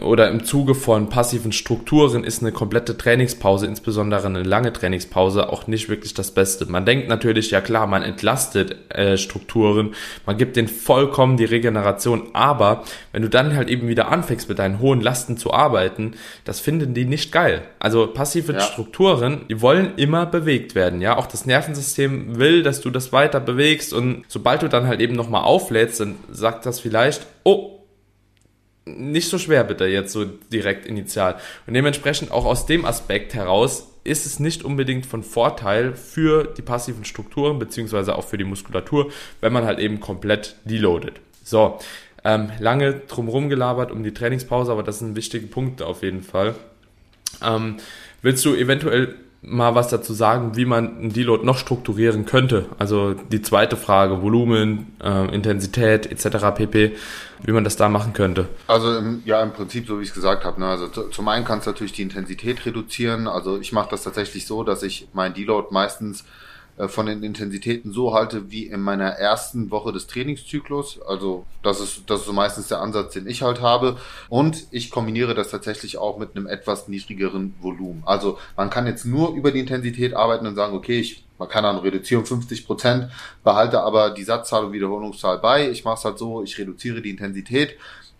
oder 0.00 0.30
im 0.30 0.44
Zuge 0.44 0.76
von 0.76 1.08
passiven 1.08 1.50
Strukturen 1.50 2.22
ist 2.22 2.40
eine 2.40 2.52
komplette 2.52 2.96
Trainingspause, 2.96 3.66
insbesondere 3.66 4.26
eine 4.26 4.44
lange 4.44 4.72
Trainingspause, 4.72 5.52
auch 5.52 5.66
nicht 5.66 5.88
wirklich 5.88 6.14
das 6.14 6.30
Beste. 6.30 6.66
Man 6.66 6.86
denkt 6.86 7.08
natürlich, 7.08 7.50
ja 7.50 7.60
klar, 7.60 7.88
man 7.88 8.04
entlastet 8.04 8.76
äh, 8.90 9.18
Strukturen, 9.18 9.94
man 10.24 10.36
gibt 10.36 10.54
denen 10.54 10.68
vollkommen 10.68 11.36
die 11.36 11.44
Regeneration, 11.44 12.28
aber 12.32 12.84
wenn 13.10 13.22
du 13.22 13.28
dann 13.28 13.56
halt 13.56 13.68
eben 13.68 13.88
wieder 13.88 14.08
anfängst 14.12 14.48
mit 14.48 14.60
deinen 14.60 14.78
hohen 14.78 15.00
Lasten 15.00 15.36
zu 15.36 15.52
arbeiten, 15.52 16.12
das 16.44 16.60
finden 16.60 16.94
die 16.94 17.04
nicht 17.04 17.32
geil. 17.32 17.62
Also 17.80 18.06
passive 18.06 18.52
ja. 18.52 18.60
Strukturen, 18.60 19.46
die 19.48 19.60
wollen 19.60 19.94
immer 19.96 20.26
bewegt 20.26 20.76
werden, 20.76 21.00
ja. 21.00 21.16
Auch 21.16 21.26
das 21.26 21.44
Nervensystem 21.44 22.38
will, 22.38 22.62
dass 22.62 22.82
du 22.82 22.90
das 22.90 23.12
weiter 23.12 23.40
bewegst 23.40 23.92
und 23.92 24.24
sobald 24.28 24.62
du 24.62 24.68
dann 24.68 24.86
halt 24.86 25.00
eben 25.00 25.16
nochmal 25.16 25.42
auflädst, 25.42 25.98
dann 25.98 26.14
sagt 26.30 26.66
das 26.66 26.78
vielleicht, 26.78 27.26
oh, 27.42 27.75
nicht 28.86 29.28
so 29.28 29.38
schwer 29.38 29.64
bitte 29.64 29.86
jetzt 29.86 30.12
so 30.12 30.24
direkt 30.24 30.86
initial. 30.86 31.36
Und 31.66 31.74
dementsprechend 31.74 32.30
auch 32.30 32.44
aus 32.44 32.66
dem 32.66 32.84
Aspekt 32.84 33.34
heraus 33.34 33.88
ist 34.04 34.24
es 34.24 34.38
nicht 34.38 34.64
unbedingt 34.64 35.04
von 35.04 35.24
Vorteil 35.24 35.94
für 35.94 36.44
die 36.44 36.62
passiven 36.62 37.04
Strukturen 37.04 37.58
beziehungsweise 37.58 38.16
auch 38.16 38.24
für 38.24 38.38
die 38.38 38.44
Muskulatur, 38.44 39.10
wenn 39.40 39.52
man 39.52 39.64
halt 39.64 39.80
eben 39.80 39.98
komplett 39.98 40.56
deloadet. 40.64 41.20
So, 41.42 41.78
ähm, 42.24 42.50
lange 42.60 42.94
drumherum 43.08 43.48
gelabert 43.48 43.90
um 43.90 44.02
die 44.02 44.14
Trainingspause, 44.14 44.70
aber 44.70 44.82
das 44.82 44.96
ist 44.96 45.02
ein 45.02 45.16
wichtiger 45.16 45.48
Punkt 45.48 45.82
auf 45.82 46.02
jeden 46.02 46.22
Fall. 46.22 46.54
Ähm, 47.44 47.76
willst 48.22 48.44
du 48.44 48.54
eventuell 48.54 49.16
mal 49.46 49.76
was 49.76 49.88
dazu 49.88 50.12
sagen, 50.12 50.56
wie 50.56 50.64
man 50.64 50.98
einen 50.98 51.12
Deload 51.12 51.46
noch 51.46 51.56
strukturieren 51.56 52.26
könnte. 52.26 52.66
Also 52.78 53.14
die 53.14 53.40
zweite 53.42 53.76
Frage, 53.76 54.20
Volumen, 54.20 54.96
äh, 55.02 55.32
Intensität 55.32 56.10
etc. 56.10 56.46
pp, 56.54 56.96
wie 57.44 57.52
man 57.52 57.62
das 57.62 57.76
da 57.76 57.88
machen 57.88 58.12
könnte. 58.12 58.48
Also 58.66 59.00
ja, 59.24 59.42
im 59.42 59.52
Prinzip 59.52 59.86
so 59.86 59.98
wie 59.98 60.02
ich 60.02 60.08
es 60.08 60.14
gesagt 60.14 60.44
habe. 60.44 60.60
Ne? 60.60 60.66
Also 60.66 60.88
zum 60.88 61.28
einen 61.28 61.44
kannst 61.44 61.66
du 61.66 61.70
natürlich 61.70 61.92
die 61.92 62.02
Intensität 62.02 62.66
reduzieren. 62.66 63.28
Also 63.28 63.58
ich 63.58 63.72
mache 63.72 63.90
das 63.90 64.02
tatsächlich 64.02 64.46
so, 64.46 64.64
dass 64.64 64.82
ich 64.82 65.06
mein 65.12 65.32
Deload 65.32 65.68
meistens 65.70 66.24
von 66.88 67.06
den 67.06 67.22
Intensitäten 67.22 67.92
so 67.92 68.12
halte 68.12 68.50
wie 68.50 68.66
in 68.66 68.80
meiner 68.80 69.08
ersten 69.08 69.70
Woche 69.70 69.92
des 69.92 70.06
Trainingszyklus. 70.06 71.00
Also 71.00 71.46
das 71.62 71.80
ist, 71.80 72.02
das 72.06 72.20
ist 72.20 72.26
so 72.26 72.32
meistens 72.32 72.68
der 72.68 72.80
Ansatz, 72.80 73.14
den 73.14 73.26
ich 73.26 73.42
halt 73.42 73.60
habe. 73.60 73.96
Und 74.28 74.66
ich 74.70 74.90
kombiniere 74.90 75.34
das 75.34 75.50
tatsächlich 75.50 75.96
auch 75.96 76.18
mit 76.18 76.36
einem 76.36 76.46
etwas 76.46 76.88
niedrigeren 76.88 77.54
Volumen. 77.60 78.02
Also 78.04 78.38
man 78.56 78.68
kann 78.68 78.86
jetzt 78.86 79.06
nur 79.06 79.34
über 79.34 79.52
die 79.52 79.60
Intensität 79.60 80.14
arbeiten 80.14 80.46
und 80.46 80.54
sagen, 80.54 80.74
okay, 80.74 81.00
ich 81.00 81.26
man 81.38 81.48
kann 81.48 81.64
dann 81.64 81.76
reduzieren 81.76 82.24
50 82.24 82.66
Prozent, 82.66 83.10
behalte 83.44 83.82
aber 83.82 84.10
die 84.10 84.24
Satzzahl 84.24 84.64
und 84.64 84.72
Wiederholungszahl 84.72 85.38
bei. 85.38 85.68
Ich 85.70 85.84
mache 85.84 85.98
es 85.98 86.04
halt 86.06 86.18
so, 86.18 86.42
ich 86.42 86.56
reduziere 86.58 87.02
die 87.02 87.10
Intensität 87.10 87.76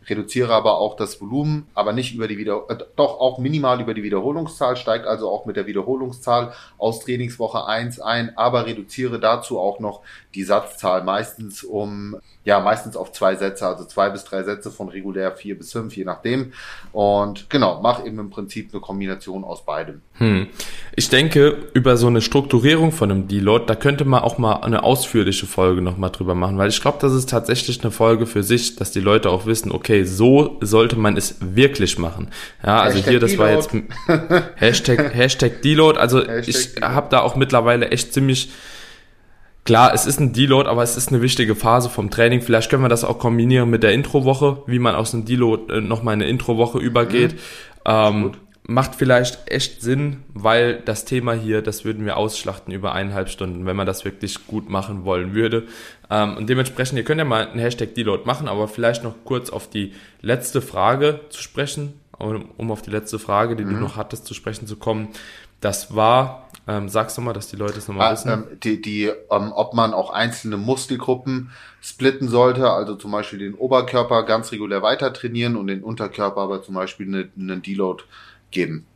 reduziere 0.08 0.52
aber 0.52 0.78
auch 0.78 0.96
das 0.96 1.20
Volumen, 1.20 1.66
aber 1.74 1.92
nicht 1.92 2.14
über 2.14 2.28
die 2.28 2.38
Wieder 2.38 2.64
äh, 2.68 2.76
doch 2.96 3.20
auch 3.20 3.38
minimal 3.38 3.80
über 3.80 3.94
die 3.94 4.02
Wiederholungszahl, 4.02 4.76
steigt 4.76 5.06
also 5.06 5.28
auch 5.28 5.46
mit 5.46 5.56
der 5.56 5.66
Wiederholungszahl 5.66 6.52
aus 6.78 7.00
Trainingswoche 7.00 7.66
1 7.66 8.00
ein, 8.00 8.36
aber 8.36 8.66
reduziere 8.66 9.18
dazu 9.20 9.58
auch 9.58 9.80
noch 9.80 10.02
die 10.34 10.44
Satzzahl 10.44 11.02
meistens 11.02 11.62
um 11.62 12.16
ja, 12.46 12.60
meistens 12.60 12.96
auf 12.96 13.10
zwei 13.10 13.34
Sätze, 13.34 13.66
also 13.66 13.84
zwei 13.84 14.08
bis 14.08 14.22
drei 14.22 14.44
Sätze 14.44 14.70
von 14.70 14.88
regulär 14.88 15.32
vier 15.32 15.58
bis 15.58 15.72
fünf, 15.72 15.96
je 15.96 16.04
nachdem. 16.04 16.52
Und 16.92 17.50
genau, 17.50 17.80
mach 17.82 18.06
eben 18.06 18.20
im 18.20 18.30
Prinzip 18.30 18.70
eine 18.72 18.80
Kombination 18.80 19.42
aus 19.42 19.66
beidem. 19.66 20.00
Hm. 20.18 20.46
Ich 20.94 21.08
denke, 21.08 21.56
über 21.74 21.96
so 21.96 22.06
eine 22.06 22.20
Strukturierung 22.20 22.92
von 22.92 23.10
einem 23.10 23.26
Deload, 23.26 23.64
da 23.66 23.74
könnte 23.74 24.04
man 24.04 24.22
auch 24.22 24.38
mal 24.38 24.60
eine 24.60 24.84
ausführliche 24.84 25.46
Folge 25.46 25.82
nochmal 25.82 26.10
drüber 26.10 26.36
machen, 26.36 26.56
weil 26.56 26.68
ich 26.68 26.80
glaube, 26.80 26.98
das 27.00 27.12
ist 27.12 27.28
tatsächlich 27.28 27.82
eine 27.82 27.90
Folge 27.90 28.26
für 28.26 28.44
sich, 28.44 28.76
dass 28.76 28.92
die 28.92 29.00
Leute 29.00 29.30
auch 29.30 29.44
wissen, 29.46 29.72
okay, 29.72 29.95
so 30.04 30.58
sollte 30.60 30.96
man 30.96 31.16
es 31.16 31.36
wirklich 31.40 31.98
machen. 31.98 32.28
Ja, 32.64 32.80
also 32.80 32.98
Hashtag 32.98 33.10
hier, 33.10 33.20
das 33.20 33.38
war 33.38 33.50
jetzt 33.50 33.70
Hashtag, 34.56 35.14
Hashtag 35.14 35.62
Deload, 35.62 35.98
also 35.98 36.26
Hashtag 36.26 36.48
ich 36.48 36.82
habe 36.82 37.08
da 37.10 37.20
auch 37.20 37.36
mittlerweile 37.36 37.90
echt 37.90 38.12
ziemlich 38.12 38.50
Klar, 39.66 39.92
es 39.92 40.06
ist 40.06 40.20
ein 40.20 40.32
Deload, 40.32 40.68
aber 40.68 40.84
es 40.84 40.96
ist 40.96 41.08
eine 41.08 41.22
wichtige 41.22 41.56
Phase 41.56 41.90
vom 41.90 42.08
Training. 42.08 42.40
Vielleicht 42.40 42.70
können 42.70 42.84
wir 42.84 42.88
das 42.88 43.02
auch 43.02 43.18
kombinieren 43.18 43.68
mit 43.68 43.82
der 43.82 43.92
Introwoche, 43.92 44.62
wie 44.68 44.78
man 44.78 44.94
aus 44.94 45.12
einem 45.12 45.24
Deload 45.24 45.72
äh, 45.74 45.80
nochmal 45.80 46.14
eine 46.14 46.28
Introwoche 46.28 46.78
übergeht. 46.78 47.32
Mhm. 47.32 47.38
Ähm, 47.84 48.32
macht 48.68 48.96
vielleicht 48.96 49.48
echt 49.50 49.80
Sinn, 49.80 50.24
weil 50.34 50.80
das 50.80 51.04
Thema 51.04 51.32
hier, 51.32 51.62
das 51.62 51.84
würden 51.84 52.04
wir 52.04 52.16
ausschlachten 52.16 52.72
über 52.72 52.92
eineinhalb 52.92 53.28
Stunden, 53.28 53.64
wenn 53.64 53.76
man 53.76 53.86
das 53.86 54.04
wirklich 54.04 54.46
gut 54.46 54.68
machen 54.68 55.04
wollen 55.04 55.34
würde. 55.34 55.64
Ähm, 56.10 56.36
und 56.36 56.48
dementsprechend, 56.48 56.98
ihr 56.98 57.04
könnt 57.04 57.18
ja 57.18 57.24
mal 57.24 57.46
einen 57.46 57.60
Hashtag 57.60 57.94
Deload 57.94 58.24
machen, 58.26 58.48
aber 58.48 58.66
vielleicht 58.66 59.04
noch 59.04 59.14
kurz 59.24 59.50
auf 59.50 59.70
die 59.70 59.94
letzte 60.20 60.60
Frage 60.60 61.20
zu 61.30 61.40
sprechen, 61.40 62.00
um, 62.18 62.50
um 62.56 62.72
auf 62.72 62.82
die 62.82 62.90
letzte 62.90 63.18
Frage, 63.20 63.54
die 63.54 63.64
mhm. 63.64 63.74
du 63.74 63.76
noch 63.76 63.96
hattest, 63.96 64.26
zu 64.26 64.34
sprechen 64.34 64.66
zu 64.66 64.76
kommen. 64.76 65.08
Das 65.60 65.94
war, 65.94 66.50
ähm, 66.66 66.88
sagst 66.88 67.16
du 67.16 67.22
mal, 67.22 67.32
dass 67.32 67.48
die 67.48 67.56
Leute 67.56 67.78
es 67.78 67.86
nochmal 67.86 68.08
ah, 68.08 68.12
wissen. 68.12 68.30
Ähm, 68.30 68.44
die, 68.62 68.82
die, 68.82 69.04
ähm, 69.04 69.52
ob 69.54 69.74
man 69.74 69.94
auch 69.94 70.10
einzelne 70.10 70.56
Muskelgruppen 70.56 71.50
splitten 71.80 72.28
sollte, 72.28 72.68
also 72.70 72.96
zum 72.96 73.12
Beispiel 73.12 73.38
den 73.38 73.54
Oberkörper 73.54 74.24
ganz 74.24 74.50
regulär 74.50 74.82
weiter 74.82 75.12
trainieren 75.12 75.56
und 75.56 75.68
den 75.68 75.84
Unterkörper 75.84 76.40
aber 76.40 76.62
zum 76.62 76.74
Beispiel 76.74 77.06
einen 77.06 77.32
eine 77.38 77.60
Deload 77.60 78.02
geben. 78.56 78.86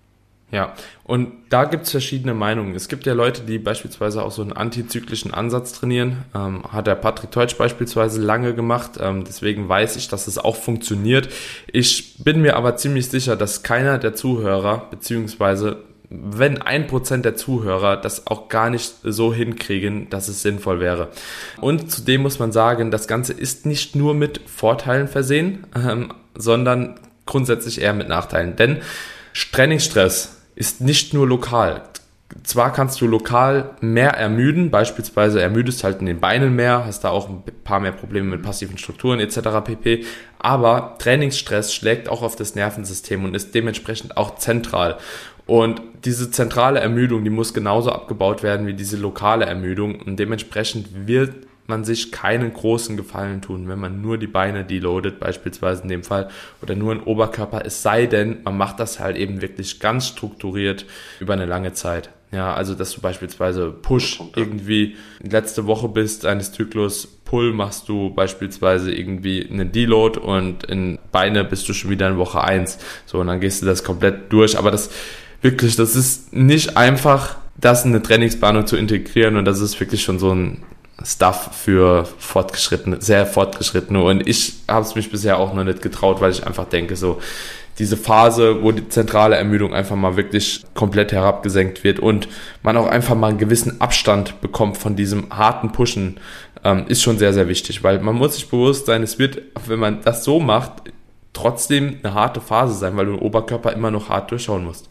Ja, 0.52 0.74
und 1.04 1.32
da 1.48 1.64
gibt's 1.64 1.92
verschiedene 1.92 2.34
Meinungen. 2.34 2.74
Es 2.74 2.88
gibt 2.88 3.06
ja 3.06 3.12
Leute, 3.12 3.42
die 3.42 3.58
beispielsweise 3.58 4.24
auch 4.24 4.32
so 4.32 4.42
einen 4.42 4.52
antizyklischen 4.52 5.32
Ansatz 5.32 5.72
trainieren. 5.72 6.24
Ähm, 6.34 6.64
hat 6.72 6.88
der 6.88 6.96
Patrick 6.96 7.30
Teutsch 7.30 7.56
beispielsweise 7.56 8.20
lange 8.20 8.52
gemacht. 8.52 8.92
Ähm, 8.98 9.22
deswegen 9.22 9.68
weiß 9.68 9.94
ich, 9.94 10.08
dass 10.08 10.26
es 10.26 10.38
auch 10.38 10.56
funktioniert. 10.56 11.28
Ich 11.72 12.24
bin 12.24 12.42
mir 12.42 12.56
aber 12.56 12.74
ziemlich 12.76 13.08
sicher, 13.08 13.36
dass 13.36 13.62
keiner 13.62 13.98
der 13.98 14.14
Zuhörer, 14.14 14.88
beziehungsweise 14.90 15.84
wenn 16.10 16.60
ein 16.60 16.88
Prozent 16.88 17.24
der 17.24 17.36
Zuhörer 17.36 17.96
das 17.96 18.26
auch 18.26 18.48
gar 18.48 18.68
nicht 18.68 18.92
so 19.04 19.32
hinkriegen, 19.32 20.10
dass 20.10 20.26
es 20.26 20.42
sinnvoll 20.42 20.80
wäre. 20.80 21.10
Und 21.60 21.92
zudem 21.92 22.22
muss 22.22 22.40
man 22.40 22.50
sagen, 22.50 22.90
das 22.90 23.06
Ganze 23.06 23.32
ist 23.32 23.64
nicht 23.64 23.94
nur 23.94 24.14
mit 24.14 24.40
Vorteilen 24.46 25.06
versehen, 25.06 25.64
ähm, 25.76 26.12
sondern 26.34 26.98
grundsätzlich 27.26 27.80
eher 27.80 27.94
mit 27.94 28.08
Nachteilen. 28.08 28.56
Denn 28.56 28.78
Trainingsstress 29.52 30.36
ist 30.54 30.80
nicht 30.80 31.14
nur 31.14 31.26
lokal 31.26 31.82
zwar 32.44 32.72
kannst 32.72 33.00
du 33.00 33.06
lokal 33.06 33.70
mehr 33.80 34.10
ermüden, 34.10 34.70
beispielsweise 34.70 35.42
ermüdest 35.42 35.84
halt 35.84 36.00
in 36.00 36.06
den 36.06 36.20
Beinen 36.20 36.54
mehr, 36.54 36.84
hast 36.86 37.04
da 37.04 37.10
auch 37.10 37.28
ein 37.28 37.42
paar 37.64 37.80
mehr 37.80 37.92
Probleme 37.92 38.28
mit 38.28 38.42
passiven 38.42 38.78
Strukturen 38.78 39.20
etc. 39.20 39.38
pp. 39.64 40.04
Aber 40.38 40.96
Trainingsstress 40.98 41.74
schlägt 41.74 42.08
auch 42.08 42.22
auf 42.22 42.36
das 42.36 42.54
Nervensystem 42.54 43.24
und 43.24 43.34
ist 43.34 43.54
dementsprechend 43.54 44.16
auch 44.16 44.36
zentral. 44.36 44.98
Und 45.46 45.82
diese 46.04 46.30
zentrale 46.30 46.78
Ermüdung, 46.80 47.24
die 47.24 47.30
muss 47.30 47.52
genauso 47.52 47.90
abgebaut 47.90 48.42
werden 48.42 48.66
wie 48.66 48.74
diese 48.74 48.96
lokale 48.96 49.46
Ermüdung 49.46 50.00
und 50.00 50.16
dementsprechend 50.16 51.08
wird 51.08 51.34
man 51.70 51.84
sich 51.84 52.12
keinen 52.12 52.52
großen 52.52 52.98
Gefallen 52.98 53.40
tun, 53.40 53.68
wenn 53.68 53.78
man 53.78 54.02
nur 54.02 54.18
die 54.18 54.26
Beine 54.26 54.64
deloadet, 54.64 55.18
beispielsweise 55.18 55.82
in 55.84 55.88
dem 55.88 56.02
Fall, 56.02 56.28
oder 56.60 56.74
nur 56.74 56.92
ein 56.92 57.02
Oberkörper, 57.02 57.62
es 57.64 57.82
sei 57.82 58.04
denn, 58.04 58.42
man 58.44 58.58
macht 58.58 58.78
das 58.78 59.00
halt 59.00 59.16
eben 59.16 59.40
wirklich 59.40 59.80
ganz 59.80 60.06
strukturiert 60.06 60.84
über 61.20 61.32
eine 61.32 61.46
lange 61.46 61.72
Zeit. 61.72 62.10
Ja, 62.32 62.54
also 62.54 62.74
dass 62.74 62.92
du 62.92 63.00
beispielsweise 63.00 63.70
Push 63.70 64.22
irgendwie 64.36 64.96
letzte 65.20 65.66
Woche 65.66 65.88
bist 65.88 66.26
eines 66.26 66.52
Zyklus, 66.52 67.08
Pull 67.24 67.52
machst 67.52 67.88
du 67.88 68.10
beispielsweise 68.10 68.92
irgendwie 68.92 69.48
einen 69.48 69.72
Deload 69.72 70.18
und 70.18 70.64
in 70.64 70.98
Beine 71.10 71.44
bist 71.44 71.68
du 71.68 71.72
schon 71.72 71.90
wieder 71.90 72.08
in 72.08 72.18
Woche 72.18 72.42
eins. 72.42 72.78
So, 73.06 73.18
und 73.18 73.26
dann 73.28 73.40
gehst 73.40 73.62
du 73.62 73.66
das 73.66 73.82
komplett 73.82 74.32
durch. 74.32 74.58
Aber 74.58 74.70
das 74.70 74.90
wirklich, 75.42 75.76
das 75.76 75.96
ist 75.96 76.32
nicht 76.32 76.76
einfach, 76.76 77.36
das 77.56 77.84
in 77.84 77.92
eine 77.92 78.02
Trainingsplanung 78.02 78.66
zu 78.66 78.76
integrieren 78.76 79.36
und 79.36 79.44
das 79.44 79.60
ist 79.60 79.78
wirklich 79.80 80.02
schon 80.02 80.18
so 80.18 80.32
ein 80.32 80.62
Stuff 81.04 81.50
für 81.52 82.04
fortgeschrittene, 82.18 83.00
sehr 83.00 83.26
fortgeschrittene. 83.26 84.02
Und 84.02 84.26
ich 84.26 84.54
habe 84.68 84.84
es 84.84 84.94
mich 84.94 85.10
bisher 85.10 85.38
auch 85.38 85.54
noch 85.54 85.64
nicht 85.64 85.82
getraut, 85.82 86.20
weil 86.20 86.30
ich 86.30 86.46
einfach 86.46 86.66
denke, 86.66 86.96
so 86.96 87.20
diese 87.78 87.96
Phase, 87.96 88.62
wo 88.62 88.72
die 88.72 88.88
zentrale 88.88 89.36
Ermüdung 89.36 89.72
einfach 89.72 89.96
mal 89.96 90.16
wirklich 90.16 90.62
komplett 90.74 91.12
herabgesenkt 91.12 91.82
wird 91.82 91.98
und 91.98 92.28
man 92.62 92.76
auch 92.76 92.86
einfach 92.86 93.14
mal 93.14 93.28
einen 93.28 93.38
gewissen 93.38 93.80
Abstand 93.80 94.40
bekommt 94.42 94.76
von 94.76 94.96
diesem 94.96 95.30
harten 95.30 95.72
Pushen, 95.72 96.20
ähm, 96.62 96.84
ist 96.88 97.00
schon 97.00 97.18
sehr, 97.18 97.32
sehr 97.32 97.48
wichtig, 97.48 97.82
weil 97.82 98.00
man 98.00 98.16
muss 98.16 98.34
sich 98.34 98.48
bewusst 98.48 98.86
sein, 98.86 99.02
es 99.02 99.18
wird, 99.18 99.40
wenn 99.66 99.78
man 99.78 100.02
das 100.02 100.24
so 100.24 100.40
macht, 100.40 100.72
trotzdem 101.32 101.98
eine 102.02 102.12
harte 102.12 102.42
Phase 102.42 102.74
sein, 102.74 102.96
weil 102.96 103.06
du 103.06 103.12
den 103.12 103.22
Oberkörper 103.22 103.72
immer 103.72 103.90
noch 103.90 104.10
hart 104.10 104.30
durchschauen 104.30 104.64
musst. 104.64 104.90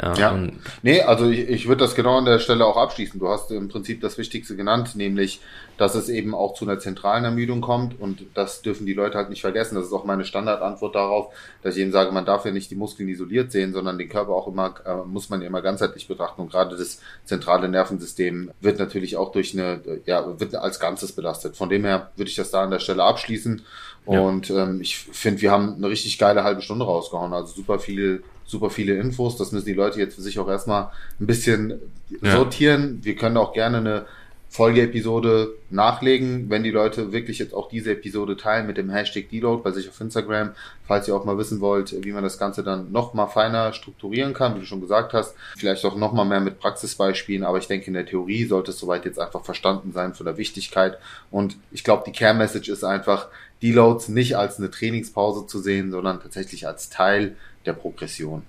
Ja, 0.00 0.14
ja. 0.14 0.48
nee, 0.82 1.00
also 1.00 1.28
ich, 1.28 1.48
ich 1.48 1.68
würde 1.68 1.84
das 1.84 1.94
genau 1.94 2.18
an 2.18 2.26
der 2.26 2.38
Stelle 2.38 2.66
auch 2.66 2.76
abschließen. 2.76 3.18
Du 3.18 3.28
hast 3.28 3.50
im 3.50 3.68
Prinzip 3.68 4.02
das 4.02 4.18
Wichtigste 4.18 4.54
genannt, 4.54 4.94
nämlich, 4.94 5.40
dass 5.78 5.94
es 5.94 6.10
eben 6.10 6.34
auch 6.34 6.54
zu 6.54 6.66
einer 6.66 6.78
zentralen 6.78 7.24
Ermüdung 7.24 7.62
kommt 7.62 7.98
und 7.98 8.26
das 8.34 8.60
dürfen 8.60 8.84
die 8.84 8.92
Leute 8.92 9.16
halt 9.16 9.30
nicht 9.30 9.40
vergessen. 9.40 9.74
Das 9.74 9.86
ist 9.86 9.92
auch 9.94 10.04
meine 10.04 10.26
Standardantwort 10.26 10.94
darauf, 10.94 11.32
dass 11.62 11.76
ich 11.76 11.82
eben 11.82 11.92
sage, 11.92 12.12
man 12.12 12.26
darf 12.26 12.44
ja 12.44 12.50
nicht 12.50 12.70
die 12.70 12.76
Muskeln 12.76 13.08
isoliert 13.08 13.52
sehen, 13.52 13.72
sondern 13.72 13.96
den 13.96 14.10
Körper 14.10 14.32
auch 14.32 14.48
immer, 14.48 14.74
äh, 14.84 15.06
muss 15.06 15.30
man 15.30 15.40
ja 15.40 15.46
immer 15.46 15.62
ganzheitlich 15.62 16.06
betrachten 16.06 16.42
und 16.42 16.50
gerade 16.50 16.76
das 16.76 17.00
zentrale 17.24 17.68
Nervensystem 17.68 18.50
wird 18.60 18.78
natürlich 18.78 19.16
auch 19.16 19.32
durch 19.32 19.54
eine, 19.54 19.80
ja, 20.04 20.38
wird 20.38 20.54
als 20.56 20.78
Ganzes 20.78 21.12
belastet. 21.12 21.56
Von 21.56 21.70
dem 21.70 21.84
her 21.84 22.10
würde 22.16 22.28
ich 22.28 22.36
das 22.36 22.50
da 22.50 22.64
an 22.64 22.70
der 22.70 22.80
Stelle 22.80 23.02
abschließen 23.02 23.62
und 24.04 24.50
ja. 24.50 24.64
ähm, 24.64 24.80
ich 24.82 24.98
finde, 24.98 25.40
wir 25.40 25.50
haben 25.50 25.74
eine 25.74 25.88
richtig 25.88 26.18
geile 26.18 26.44
halbe 26.44 26.60
Stunde 26.60 26.84
rausgehauen. 26.84 27.32
Also 27.32 27.54
super 27.54 27.78
viel 27.78 28.22
super 28.46 28.70
viele 28.70 28.94
Infos. 28.94 29.36
Das 29.36 29.52
müssen 29.52 29.66
die 29.66 29.74
Leute 29.74 29.98
jetzt 29.98 30.14
für 30.14 30.22
sich 30.22 30.38
auch 30.38 30.48
erstmal 30.48 30.90
ein 31.20 31.26
bisschen 31.26 31.74
ja. 32.22 32.36
sortieren. 32.36 33.00
Wir 33.02 33.16
können 33.16 33.36
auch 33.36 33.52
gerne 33.52 33.78
eine 33.78 34.06
Folgeepisode 34.48 35.54
nachlegen, 35.70 36.48
wenn 36.48 36.62
die 36.62 36.70
Leute 36.70 37.12
wirklich 37.12 37.38
jetzt 37.40 37.52
auch 37.52 37.68
diese 37.68 37.92
Episode 37.92 38.36
teilen 38.36 38.66
mit 38.66 38.76
dem 38.76 38.88
Hashtag 38.88 39.28
Deload 39.28 39.62
bei 39.62 39.72
sich 39.72 39.88
auf 39.88 40.00
Instagram, 40.00 40.52
falls 40.86 41.08
ihr 41.08 41.16
auch 41.16 41.24
mal 41.24 41.36
wissen 41.36 41.60
wollt, 41.60 41.94
wie 42.04 42.12
man 42.12 42.22
das 42.22 42.38
Ganze 42.38 42.62
dann 42.62 42.92
noch 42.92 43.12
mal 43.12 43.26
feiner 43.26 43.72
strukturieren 43.72 44.34
kann, 44.34 44.54
wie 44.54 44.60
du 44.60 44.64
schon 44.64 44.80
gesagt 44.80 45.12
hast, 45.12 45.34
vielleicht 45.58 45.84
auch 45.84 45.96
noch 45.96 46.12
mal 46.12 46.24
mehr 46.24 46.40
mit 46.40 46.60
Praxisbeispielen, 46.60 47.44
aber 47.44 47.58
ich 47.58 47.66
denke 47.66 47.88
in 47.88 47.94
der 47.94 48.06
Theorie 48.06 48.44
sollte 48.44 48.70
es 48.70 48.78
soweit 48.78 49.04
jetzt 49.04 49.18
einfach 49.18 49.44
verstanden 49.44 49.92
sein 49.92 50.14
von 50.14 50.24
der 50.24 50.38
Wichtigkeit 50.38 50.96
und 51.30 51.56
ich 51.72 51.84
glaube 51.84 52.04
die 52.06 52.12
Care-Message 52.12 52.68
ist 52.68 52.84
einfach, 52.84 53.28
Deloads 53.62 54.08
nicht 54.08 54.36
als 54.36 54.58
eine 54.58 54.70
Trainingspause 54.70 55.46
zu 55.46 55.58
sehen, 55.58 55.90
sondern 55.90 56.20
tatsächlich 56.20 56.66
als 56.66 56.88
Teil 56.88 57.36
der 57.66 57.72
Progression. 57.74 58.42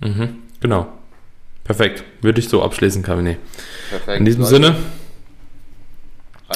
Mhm, 0.00 0.42
genau. 0.60 0.86
Perfekt. 1.62 2.04
Würde 2.20 2.40
ich 2.40 2.48
so 2.48 2.62
abschließen, 2.62 3.02
Kabine. 3.02 3.38
Perfekt. 3.90 4.18
In 4.18 4.24
diesem 4.24 4.42
Leute. 4.42 4.54
Sinne 4.54 4.76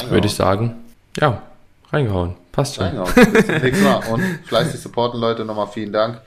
würde 0.08 0.26
ich 0.26 0.34
sagen, 0.34 0.76
ja, 1.18 1.42
reingehauen. 1.90 2.34
Passt 2.52 2.76
schon. 2.76 2.84
Reingehauen. 2.84 3.32
Bis 3.32 3.46
zum 3.46 3.56
nächsten 3.56 3.84
Mal. 3.84 4.06
Und 4.12 4.22
fleißig 4.44 4.80
supporten, 4.80 5.20
Leute. 5.20 5.44
Nochmal 5.44 5.68
vielen 5.68 5.92
Dank. 5.92 6.20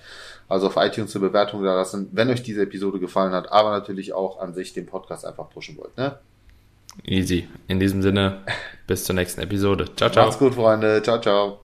Also 0.50 0.67
auf 0.67 0.76
iTunes 0.76 1.15
eine 1.15 1.28
Bewertung 1.28 1.63
da 1.63 1.76
lassen, 1.76 2.10
wenn 2.12 2.30
euch 2.30 2.44
diese 2.44 2.63
Episode 2.63 3.00
gefallen 3.00 3.32
hat, 3.32 3.52
aber 3.54 3.72
natürlich 3.72 4.12
auch 4.12 4.41
an 4.41 4.54
sich 4.54 4.74
den 4.74 4.86
Podcast 4.86 5.26
einfach 5.26 5.50
pushen 5.50 5.78
wollt. 5.78 5.98
Ne? 5.98 6.17
Easy. 7.06 7.48
In 7.67 7.80
diesem 7.80 8.02
Sinne, 8.02 8.39
bis 8.88 9.06
zur 9.06 9.15
nächsten 9.15 9.39
Episode. 9.41 9.86
Ciao, 9.96 10.10
ciao. 10.10 10.26
Macht's 10.26 10.39
gut, 10.39 10.56
Freunde. 10.56 11.02
Ciao, 11.04 11.22
ciao. 11.22 11.60